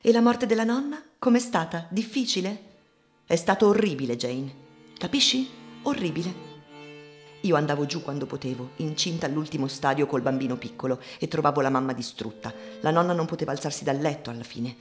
E 0.00 0.12
la 0.12 0.20
morte 0.20 0.46
della 0.46 0.62
nonna? 0.62 1.02
Com'è 1.18 1.40
stata? 1.40 1.88
Difficile? 1.90 2.62
È 3.26 3.34
stato 3.34 3.66
orribile, 3.66 4.16
Jane. 4.16 4.54
Capisci? 4.96 5.48
Orribile. 5.82 6.46
Io 7.42 7.56
andavo 7.56 7.86
giù 7.86 8.02
quando 8.02 8.26
potevo, 8.26 8.70
incinta 8.76 9.26
all'ultimo 9.26 9.66
stadio 9.66 10.06
col 10.06 10.22
bambino 10.22 10.56
piccolo, 10.56 11.00
e 11.18 11.26
trovavo 11.26 11.60
la 11.60 11.70
mamma 11.70 11.92
distrutta. 11.92 12.54
La 12.80 12.92
nonna 12.92 13.12
non 13.12 13.26
poteva 13.26 13.50
alzarsi 13.50 13.82
dal 13.82 13.98
letto 13.98 14.30
alla 14.30 14.44
fine. 14.44 14.76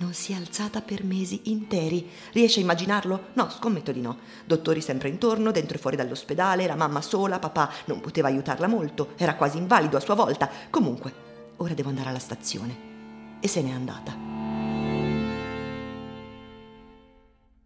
Non 0.00 0.14
si 0.14 0.32
è 0.32 0.36
alzata 0.36 0.80
per 0.80 1.02
mesi 1.02 1.40
interi. 1.44 2.08
Riesce 2.32 2.60
a 2.60 2.62
immaginarlo? 2.62 3.30
No, 3.32 3.50
scommetto 3.50 3.90
di 3.90 4.00
no. 4.00 4.18
Dottori 4.44 4.80
sempre 4.80 5.08
intorno, 5.08 5.50
dentro 5.50 5.76
e 5.76 5.80
fuori 5.80 5.96
dall'ospedale, 5.96 6.68
la 6.68 6.76
mamma 6.76 7.00
sola, 7.00 7.40
papà 7.40 7.68
non 7.86 8.00
poteva 8.00 8.28
aiutarla 8.28 8.68
molto, 8.68 9.14
era 9.16 9.34
quasi 9.34 9.58
invalido 9.58 9.96
a 9.96 10.00
sua 10.00 10.14
volta. 10.14 10.48
Comunque, 10.70 11.12
ora 11.56 11.74
devo 11.74 11.88
andare 11.88 12.10
alla 12.10 12.20
stazione. 12.20 13.38
E 13.40 13.48
se 13.48 13.60
n'è 13.60 13.72
andata. 13.72 14.16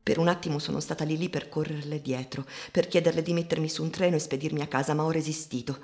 Per 0.02 0.18
un 0.18 0.28
attimo 0.28 0.58
sono 0.58 0.80
stata 0.80 1.04
lì 1.04 1.18
lì 1.18 1.28
per 1.28 1.50
correrle 1.50 2.00
dietro, 2.00 2.46
per 2.70 2.88
chiederle 2.88 3.20
di 3.20 3.34
mettermi 3.34 3.68
su 3.68 3.82
un 3.82 3.90
treno 3.90 4.16
e 4.16 4.20
spedirmi 4.20 4.62
a 4.62 4.68
casa, 4.68 4.94
ma 4.94 5.04
ho 5.04 5.10
resistito. 5.10 5.78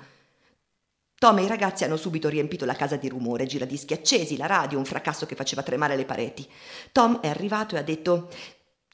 Tom 1.19 1.37
e 1.37 1.43
i 1.43 1.47
ragazzi 1.47 1.83
hanno 1.83 1.97
subito 1.97 2.29
riempito 2.29 2.63
la 2.63 2.75
casa 2.75 2.95
di 2.95 3.09
rumore, 3.09 3.45
giradischi 3.45 3.91
accesi, 3.91 4.37
la 4.37 4.45
radio, 4.45 4.77
un 4.77 4.85
fracasso 4.85 5.25
che 5.25 5.35
faceva 5.35 5.63
tremare 5.63 5.97
le 5.97 6.05
pareti. 6.05 6.47
Tom 6.93 7.19
è 7.19 7.27
arrivato 7.27 7.75
e 7.75 7.79
ha 7.79 7.83
detto 7.83 8.29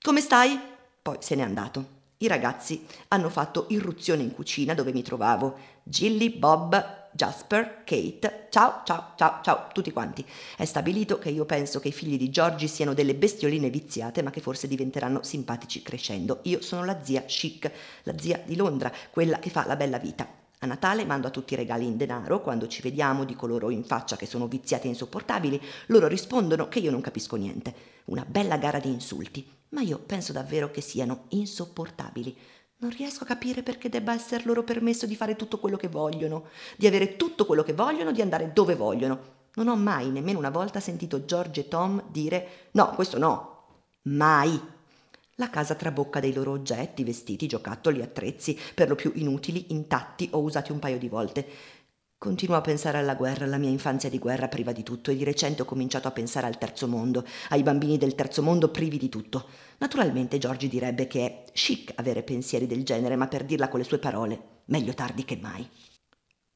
Come 0.01 0.21
stai? 0.21 0.59
Poi 1.03 1.17
se 1.19 1.35
n'è 1.35 1.43
andato. 1.43 1.93
I 2.17 2.27
ragazzi 2.27 2.83
hanno 3.09 3.29
fatto 3.29 3.67
irruzione 3.69 4.23
in 4.23 4.33
cucina 4.33 4.73
dove 4.73 4.91
mi 4.91 5.03
trovavo. 5.03 5.55
Gilly, 5.83 6.35
Bob, 6.35 7.09
Jasper, 7.11 7.83
Kate, 7.85 8.47
ciao, 8.49 8.81
ciao, 8.83 9.11
ciao, 9.15 9.41
ciao, 9.43 9.67
tutti 9.71 9.91
quanti. 9.91 10.25
È 10.57 10.65
stabilito 10.65 11.19
che 11.19 11.29
io 11.29 11.45
penso 11.45 11.79
che 11.79 11.89
i 11.89 11.93
figli 11.93 12.17
di 12.17 12.31
Giorgi 12.31 12.67
siano 12.67 12.95
delle 12.95 13.13
bestioline 13.13 13.69
viziate, 13.69 14.23
ma 14.23 14.31
che 14.31 14.41
forse 14.41 14.67
diventeranno 14.67 15.21
simpatici 15.21 15.83
crescendo. 15.83 16.39
Io 16.45 16.59
sono 16.63 16.85
la 16.85 17.03
zia 17.03 17.21
chic, 17.21 17.71
la 18.01 18.17
zia 18.17 18.41
di 18.43 18.55
Londra, 18.55 18.91
quella 19.11 19.38
che 19.38 19.51
fa 19.51 19.67
la 19.67 19.75
bella 19.75 19.99
vita. 19.99 20.43
A 20.65 20.67
Natale 20.67 21.06
mando 21.06 21.28
a 21.28 21.30
tutti 21.30 21.54
i 21.54 21.58
regali 21.58 21.86
in 21.86 21.95
denaro, 21.95 22.41
quando 22.41 22.67
ci 22.67 22.82
vediamo 22.82 23.23
dico 23.23 23.45
loro 23.45 23.69
in 23.69 23.84
faccia 23.84 24.15
che 24.15 24.25
sono 24.25 24.47
viziati 24.47 24.88
e 24.88 24.89
insopportabili, 24.89 25.62
loro 25.88 26.08
rispondono 26.08 26.67
che 26.67 26.80
io 26.80 26.89
non 26.89 27.01
capisco 27.01 27.36
niente. 27.36 27.73
Una 28.06 28.25
bella 28.28 28.58
gara 28.58 28.80
di 28.80 28.89
insulti, 28.89 29.47
ma 29.69 29.82
io 29.82 29.99
penso 29.99 30.34
davvero 30.34 30.71
che 30.71 30.82
siano 30.82 31.25
insopportabili. 31.30 32.36
Non 32.78 32.89
riesco 32.89 33.23
a 33.23 33.28
capire 33.28 33.62
perché 33.62 33.89
debba 33.89 34.15
essere 34.15 34.43
loro 34.43 34.63
permesso 34.63 35.06
di 35.06 35.15
fare 35.15 35.36
tutto 35.36 35.60
quello 35.60 35.78
che 35.78 35.88
vogliono, 35.88 36.45
di 36.78 36.88
avere 36.88 37.15
tutto 37.15 37.45
quello 37.45 37.62
che 37.62 37.73
vogliono, 37.73 38.12
di 38.12 38.23
andare 38.23 38.51
dove 38.51 38.73
vogliono. 38.73 39.34
Non 39.54 39.67
ho 39.67 39.75
mai, 39.75 40.10
nemmeno 40.10 40.39
una 40.39 40.49
volta, 40.49 40.80
sentito 40.80 41.25
George 41.25 41.62
e 41.62 41.67
Tom 41.67 42.06
dire 42.10 42.69
no, 42.71 42.89
questo 42.95 43.19
no. 43.19 43.67
Mai. 44.06 44.60
La 45.37 45.49
casa 45.49 45.75
trabocca 45.75 46.21
dei 46.21 46.31
loro 46.31 46.51
oggetti, 46.51 47.03
vestiti, 47.03 47.45
giocattoli, 47.45 48.01
attrezzi, 48.01 48.57
per 48.73 48.87
lo 48.87 48.95
più 48.95 49.11
inutili, 49.15 49.73
intatti 49.73 50.29
o 50.31 50.39
usati 50.39 50.71
un 50.71 50.79
paio 50.79 50.97
di 50.97 51.09
volte. 51.09 51.45
Continuo 52.17 52.55
a 52.55 52.61
pensare 52.61 52.99
alla 52.99 53.15
guerra, 53.15 53.43
alla 53.43 53.57
mia 53.57 53.69
infanzia 53.69 54.09
di 54.09 54.17
guerra 54.17 54.47
priva 54.47 54.71
di 54.71 54.81
tutto 54.81 55.11
e 55.11 55.17
di 55.17 55.25
recente 55.25 55.63
ho 55.63 55.65
cominciato 55.65 56.07
a 56.07 56.11
pensare 56.11 56.47
al 56.47 56.57
terzo 56.57 56.87
mondo, 56.87 57.25
ai 57.49 57.63
bambini 57.63 57.97
del 57.97 58.15
terzo 58.15 58.41
mondo 58.41 58.69
privi 58.69 58.97
di 58.97 59.09
tutto. 59.09 59.49
Naturalmente 59.79 60.37
Giorgi 60.37 60.69
direbbe 60.69 61.05
che 61.05 61.25
è 61.25 61.51
chic 61.51 61.91
avere 61.95 62.23
pensieri 62.23 62.65
del 62.65 62.85
genere, 62.85 63.17
ma 63.17 63.27
per 63.27 63.43
dirla 63.43 63.67
con 63.67 63.79
le 63.79 63.85
sue 63.85 63.99
parole, 63.99 64.61
meglio 64.67 64.93
tardi 64.93 65.25
che 65.25 65.35
mai. 65.35 65.67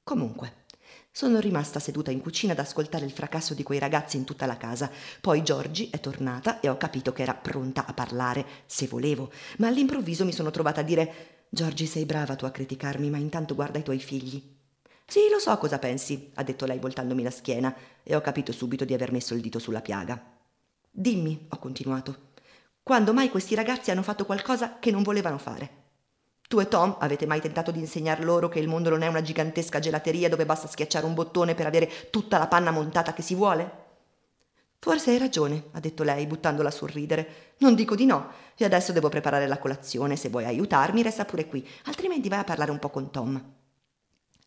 Comunque, 0.04 0.64
Sono 1.12 1.40
rimasta 1.40 1.80
seduta 1.80 2.12
in 2.12 2.22
cucina 2.22 2.54
ad 2.54 2.60
ascoltare 2.60 3.06
il 3.06 3.12
fracasso 3.12 3.54
di 3.54 3.64
quei 3.64 3.78
ragazzi 3.80 4.16
in 4.18 4.24
tutta 4.24 4.46
la 4.46 4.58
casa. 4.58 4.90
Poi 5.20 5.44
Giorgi 5.44 5.90
è 5.92 6.00
tornata 6.00 6.60
e 6.62 6.70
ho 6.70 6.78
capito 6.78 7.12
che 7.12 7.24
era 7.24 7.34
pronta 7.34 7.86
a 7.86 7.94
parlare, 7.94 8.46
se 8.66 8.88
volevo, 8.88 9.32
ma 9.58 9.68
all'improvviso 9.68 10.24
mi 10.24 10.32
sono 10.32 10.52
trovata 10.52 10.82
a 10.82 10.84
dire 10.84 11.46
Giorgi 11.50 11.86
sei 11.88 12.06
brava 12.06 12.36
tu 12.36 12.46
a 12.46 12.52
criticarmi, 12.52 13.10
ma 13.10 13.18
intanto 13.18 13.56
guarda 13.56 13.80
i 13.80 13.84
tuoi 13.84 14.00
figli. 14.00 14.42
Sì, 15.06 15.22
lo 15.30 15.40
so 15.40 15.58
cosa 15.58 15.80
pensi, 15.80 16.32
ha 16.36 16.44
detto 16.44 16.66
lei 16.66 16.80
voltandomi 16.80 17.24
la 17.24 17.32
schiena, 17.32 17.76
e 18.04 18.16
ho 18.16 18.22
capito 18.22 18.52
subito 18.52 18.86
di 18.86 18.94
aver 18.94 19.12
messo 19.12 19.34
il 19.34 19.42
dito 19.42 19.60
sulla 19.60 19.82
piaga. 19.82 20.38
Dimmi, 20.92 21.48
ho 21.50 21.58
continuato, 21.58 22.32
quando 22.84 23.14
mai 23.14 23.30
questi 23.30 23.56
ragazzi 23.56 23.92
hanno 23.92 24.04
fatto 24.04 24.26
qualcosa 24.26 24.78
che 24.80 24.92
non 24.92 25.04
volevano 25.04 25.38
fare? 25.38 25.79
Tu 26.50 26.60
e 26.60 26.68
Tom 26.68 26.96
avete 26.98 27.28
mai 27.28 27.42
tentato 27.42 27.70
di 27.70 27.78
insegnar 27.78 28.24
loro 28.24 28.50
che 28.50 28.58
il 28.58 28.68
mondo 28.68 28.90
non 28.90 29.04
è 29.04 29.08
una 29.08 29.22
gigantesca 29.22 29.78
gelateria 29.78 30.30
dove 30.30 30.48
basta 30.48 30.68
schiacciare 30.68 31.06
un 31.06 31.14
bottone 31.14 31.54
per 31.54 31.68
avere 31.68 32.10
tutta 32.10 32.40
la 32.40 32.48
panna 32.48 32.72
montata 32.72 33.14
che 33.14 33.22
si 33.22 33.36
vuole? 33.36 33.72
Forse 34.80 35.12
hai 35.12 35.20
ragione, 35.20 35.66
ha 35.74 35.80
detto 35.80 36.02
lei, 36.02 36.26
buttandola 36.26 36.70
a 36.70 36.72
sorridere. 36.72 37.54
Non 37.60 37.76
dico 37.76 37.94
di 37.94 38.08
no, 38.08 38.32
e 38.58 38.66
adesso 38.66 38.92
devo 38.92 39.10
preparare 39.10 39.46
la 39.46 39.60
colazione. 39.60 40.16
Se 40.16 40.30
vuoi 40.30 40.46
aiutarmi, 40.46 41.04
resta 41.04 41.24
pure 41.24 41.46
qui, 41.46 41.64
altrimenti 41.86 42.30
vai 42.30 42.40
a 42.40 42.44
parlare 42.44 42.72
un 42.72 42.80
po' 42.80 42.90
con 42.90 43.12
Tom. 43.12 43.40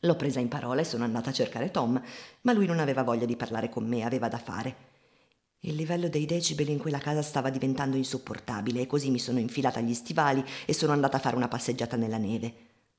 L'ho 0.00 0.16
presa 0.16 0.40
in 0.40 0.48
parola 0.48 0.80
e 0.80 0.84
sono 0.84 1.04
andata 1.04 1.30
a 1.30 1.32
cercare 1.32 1.70
Tom, 1.70 2.02
ma 2.40 2.52
lui 2.52 2.66
non 2.66 2.80
aveva 2.80 3.04
voglia 3.04 3.26
di 3.26 3.36
parlare 3.36 3.68
con 3.68 3.86
me, 3.86 4.04
aveva 4.04 4.26
da 4.26 4.38
fare. 4.38 4.91
Il 5.64 5.76
livello 5.76 6.08
dei 6.08 6.26
decibel 6.26 6.70
in 6.70 6.78
quella 6.78 6.98
casa 6.98 7.22
stava 7.22 7.48
diventando 7.48 7.96
insopportabile 7.96 8.80
e 8.80 8.86
così 8.88 9.10
mi 9.10 9.20
sono 9.20 9.38
infilata 9.38 9.78
gli 9.78 9.94
stivali 9.94 10.44
e 10.66 10.72
sono 10.72 10.90
andata 10.90 11.18
a 11.18 11.20
fare 11.20 11.36
una 11.36 11.46
passeggiata 11.46 11.94
nella 11.94 12.16
neve. 12.16 12.54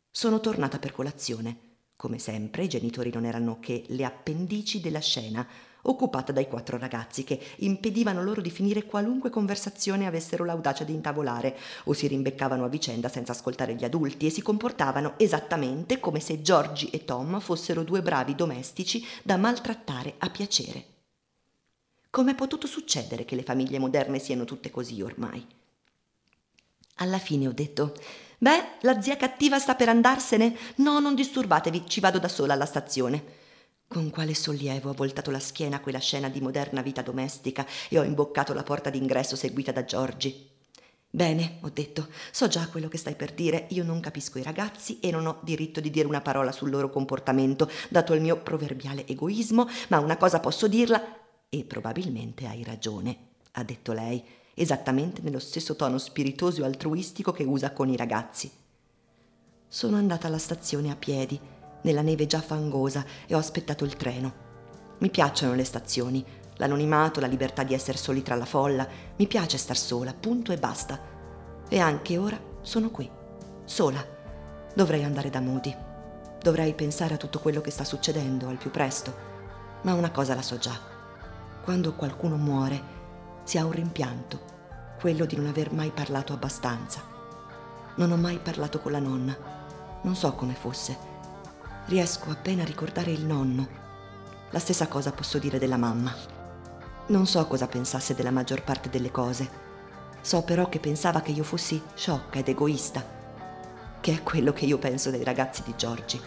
Sono 0.09 0.39
tornata 0.39 0.79
per 0.79 0.93
colazione. 0.93 1.57
Come 1.97 2.19
sempre, 2.19 2.63
i 2.63 2.69
genitori 2.69 3.11
non 3.13 3.25
erano 3.25 3.59
che 3.59 3.83
le 3.87 4.05
appendici 4.05 4.79
della 4.79 5.01
scena, 5.01 5.45
occupata 5.81 6.31
dai 6.31 6.47
quattro 6.47 6.77
ragazzi 6.77 7.25
che 7.25 7.37
impedivano 7.57 8.23
loro 8.23 8.39
di 8.39 8.49
finire 8.49 8.85
qualunque 8.85 9.29
conversazione 9.29 10.07
avessero 10.07 10.45
l'audacia 10.45 10.85
di 10.85 10.93
intavolare 10.93 11.57
o 11.83 11.91
si 11.91 12.07
rimbeccavano 12.07 12.63
a 12.63 12.69
vicenda 12.69 13.09
senza 13.09 13.33
ascoltare 13.33 13.75
gli 13.75 13.83
adulti 13.83 14.27
e 14.27 14.29
si 14.29 14.41
comportavano 14.41 15.15
esattamente 15.17 15.99
come 15.99 16.21
se 16.21 16.41
Giorgi 16.41 16.89
e 16.91 17.03
Tom 17.03 17.41
fossero 17.41 17.83
due 17.83 18.01
bravi 18.01 18.35
domestici 18.35 19.05
da 19.21 19.35
maltrattare 19.35 20.13
a 20.19 20.29
piacere. 20.29 20.92
Com'è 22.13 22.35
potuto 22.35 22.67
succedere 22.67 23.25
che 23.25 23.33
le 23.35 23.41
famiglie 23.41 23.79
moderne 23.79 24.19
siano 24.19 24.45
tutte 24.45 24.69
così 24.69 25.01
ormai? 25.01 25.43
Alla 26.97 27.17
fine 27.17 27.47
ho 27.47 27.51
detto 27.51 27.95
Beh, 28.37 28.63
la 28.81 29.01
zia 29.01 29.17
cattiva 29.17 29.57
sta 29.57 29.73
per 29.73 29.89
andarsene? 29.89 30.55
No, 30.75 30.99
non 30.99 31.15
disturbatevi, 31.15 31.85
ci 31.87 31.99
vado 32.01 32.19
da 32.19 32.27
sola 32.27 32.53
alla 32.53 32.67
stazione. 32.67 33.23
Con 33.87 34.11
quale 34.11 34.35
sollievo 34.35 34.91
ho 34.91 34.93
voltato 34.93 35.31
la 35.31 35.39
schiena 35.39 35.77
a 35.77 35.79
quella 35.79 35.97
scena 35.97 36.29
di 36.29 36.39
moderna 36.39 36.83
vita 36.83 37.01
domestica 37.01 37.65
e 37.89 37.97
ho 37.97 38.03
imboccato 38.03 38.53
la 38.53 38.61
porta 38.61 38.91
d'ingresso 38.91 39.35
seguita 39.35 39.71
da 39.71 39.83
Giorgi. 39.83 40.51
Bene, 41.09 41.57
ho 41.61 41.71
detto, 41.73 42.09
so 42.31 42.47
già 42.47 42.67
quello 42.67 42.89
che 42.89 42.99
stai 42.99 43.15
per 43.15 43.33
dire, 43.33 43.65
io 43.69 43.83
non 43.83 43.99
capisco 43.99 44.37
i 44.37 44.43
ragazzi 44.43 44.99
e 44.99 45.09
non 45.09 45.25
ho 45.25 45.39
diritto 45.41 45.79
di 45.79 45.89
dire 45.89 46.07
una 46.07 46.21
parola 46.21 46.51
sul 46.51 46.69
loro 46.69 46.91
comportamento, 46.91 47.71
dato 47.89 48.13
il 48.13 48.21
mio 48.21 48.37
proverbiale 48.37 49.07
egoismo, 49.07 49.67
ma 49.87 49.97
una 49.97 50.17
cosa 50.17 50.39
posso 50.39 50.67
dirla 50.67 51.21
e 51.53 51.63
probabilmente 51.65 52.47
hai 52.47 52.63
ragione, 52.63 53.15
ha 53.51 53.63
detto 53.63 53.93
lei, 53.93 54.23
esattamente 54.55 55.21
nello 55.21 55.37
stesso 55.37 55.75
tono 55.75 55.99
spiritoso 55.99 56.63
e 56.63 56.65
altruistico 56.65 57.31
che 57.31 57.43
usa 57.43 57.71
con 57.73 57.89
i 57.89 57.95
ragazzi. 57.95 58.49
Sono 59.67 59.97
andata 59.97 60.25
alla 60.25 60.39
stazione 60.39 60.89
a 60.89 60.95
piedi 60.95 61.39
nella 61.83 62.01
neve 62.01 62.25
già 62.25 62.41
fangosa 62.41 63.05
e 63.27 63.35
ho 63.35 63.37
aspettato 63.37 63.85
il 63.85 63.95
treno. 63.95 64.33
Mi 64.97 65.11
piacciono 65.11 65.53
le 65.53 65.63
stazioni, 65.63 66.25
l'anonimato, 66.55 67.19
la 67.19 67.27
libertà 67.27 67.61
di 67.61 67.75
essere 67.75 67.99
soli 67.99 68.23
tra 68.23 68.33
la 68.33 68.45
folla, 68.45 68.87
mi 69.15 69.27
piace 69.27 69.59
star 69.59 69.77
sola, 69.77 70.11
punto 70.11 70.51
e 70.51 70.57
basta. 70.57 70.99
E 71.69 71.77
anche 71.77 72.17
ora 72.17 72.41
sono 72.61 72.89
qui, 72.89 73.07
sola. 73.65 74.03
Dovrei 74.73 75.03
andare 75.03 75.29
da 75.29 75.39
Moody. 75.39 75.75
Dovrei 76.41 76.73
pensare 76.73 77.13
a 77.13 77.17
tutto 77.17 77.39
quello 77.39 77.61
che 77.61 77.69
sta 77.69 77.83
succedendo 77.83 78.47
al 78.47 78.57
più 78.57 78.71
presto. 78.71 79.13
Ma 79.83 79.93
una 79.93 80.09
cosa 80.09 80.33
la 80.33 80.41
so 80.41 80.57
già. 80.57 80.92
Quando 81.63 81.93
qualcuno 81.93 82.35
muore, 82.35 82.81
si 83.43 83.57
ha 83.57 83.65
un 83.65 83.71
rimpianto, 83.71 84.39
quello 84.99 85.25
di 85.25 85.35
non 85.35 85.47
aver 85.47 85.71
mai 85.71 85.91
parlato 85.91 86.33
abbastanza. 86.33 87.01
Non 87.95 88.11
ho 88.11 88.17
mai 88.17 88.39
parlato 88.39 88.79
con 88.79 88.91
la 88.91 88.99
nonna. 88.99 89.35
Non 90.01 90.15
so 90.15 90.33
come 90.33 90.53
fosse 90.53 91.11
riesco 91.85 92.29
appena 92.29 92.63
a 92.63 92.65
ricordare 92.65 93.11
il 93.11 93.25
nonno. 93.25 93.67
La 94.51 94.59
stessa 94.59 94.87
cosa 94.87 95.11
posso 95.11 95.37
dire 95.37 95.59
della 95.59 95.77
mamma. 95.77 96.13
Non 97.07 97.25
so 97.25 97.45
cosa 97.47 97.67
pensasse 97.67 98.15
della 98.15 98.31
maggior 98.31 98.63
parte 98.63 98.89
delle 98.89 99.11
cose. 99.11 99.61
So 100.21 100.43
però 100.43 100.69
che 100.69 100.79
pensava 100.79 101.21
che 101.21 101.31
io 101.31 101.43
fossi 101.43 101.81
sciocca 101.95 102.39
ed 102.39 102.47
egoista, 102.47 103.03
che 103.99 104.13
è 104.13 104.23
quello 104.23 104.53
che 104.53 104.65
io 104.65 104.77
penso 104.77 105.09
dei 105.09 105.23
ragazzi 105.23 105.63
di 105.63 105.73
Giorgi. 105.75 106.19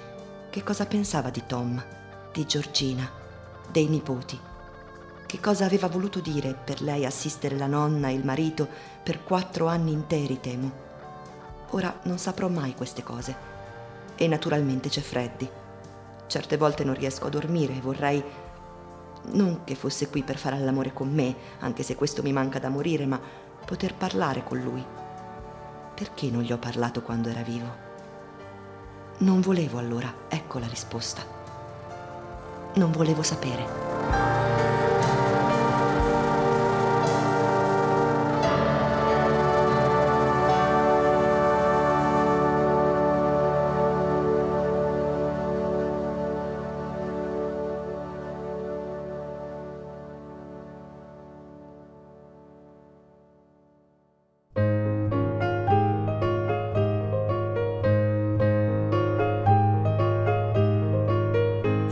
Che 0.51 0.62
cosa 0.62 0.85
pensava 0.85 1.31
di 1.31 1.44
Tom, 1.46 1.83
di 2.33 2.44
Giorgina, 2.44 3.11
dei 3.70 3.87
nipoti? 3.87 4.38
Che 5.26 5.40
cosa 5.40 5.64
aveva 5.64 5.88
voluto 5.88 6.20
dire 6.20 6.54
per 6.54 6.80
lei 6.80 7.04
assistere 7.04 7.56
la 7.56 7.66
nonna 7.66 8.08
e 8.08 8.14
il 8.14 8.24
marito 8.24 8.68
per 9.02 9.24
quattro 9.24 9.66
anni 9.66 9.90
interi, 9.90 10.38
temo. 10.38 10.84
Ora 11.70 11.98
non 12.04 12.18
saprò 12.18 12.46
mai 12.46 12.74
queste 12.76 13.02
cose 13.02 13.36
e 14.14 14.28
naturalmente 14.28 14.88
c'è 14.88 15.00
Freddy. 15.00 15.50
Certe 16.28 16.56
volte 16.56 16.84
non 16.84 16.94
riesco 16.94 17.26
a 17.26 17.30
dormire 17.30 17.74
e 17.74 17.80
vorrei 17.80 18.22
non 19.32 19.64
che 19.64 19.74
fosse 19.74 20.08
qui 20.08 20.22
per 20.22 20.38
fare 20.38 20.60
l'amore 20.60 20.92
con 20.92 21.12
me, 21.12 21.34
anche 21.58 21.82
se 21.82 21.96
questo 21.96 22.22
mi 22.22 22.32
manca 22.32 22.60
da 22.60 22.68
morire, 22.68 23.04
ma 23.04 23.20
poter 23.64 23.94
parlare 23.94 24.44
con 24.44 24.60
lui. 24.60 24.84
Perché 25.94 26.30
non 26.30 26.42
gli 26.42 26.52
ho 26.52 26.58
parlato 26.58 27.02
quando 27.02 27.28
era 27.28 27.42
vivo? 27.42 27.84
Non 29.18 29.40
volevo 29.40 29.78
allora, 29.78 30.12
ecco 30.28 30.60
la 30.60 30.68
risposta. 30.68 31.22
Non 32.74 32.92
volevo 32.92 33.22
sapere. 33.24 34.45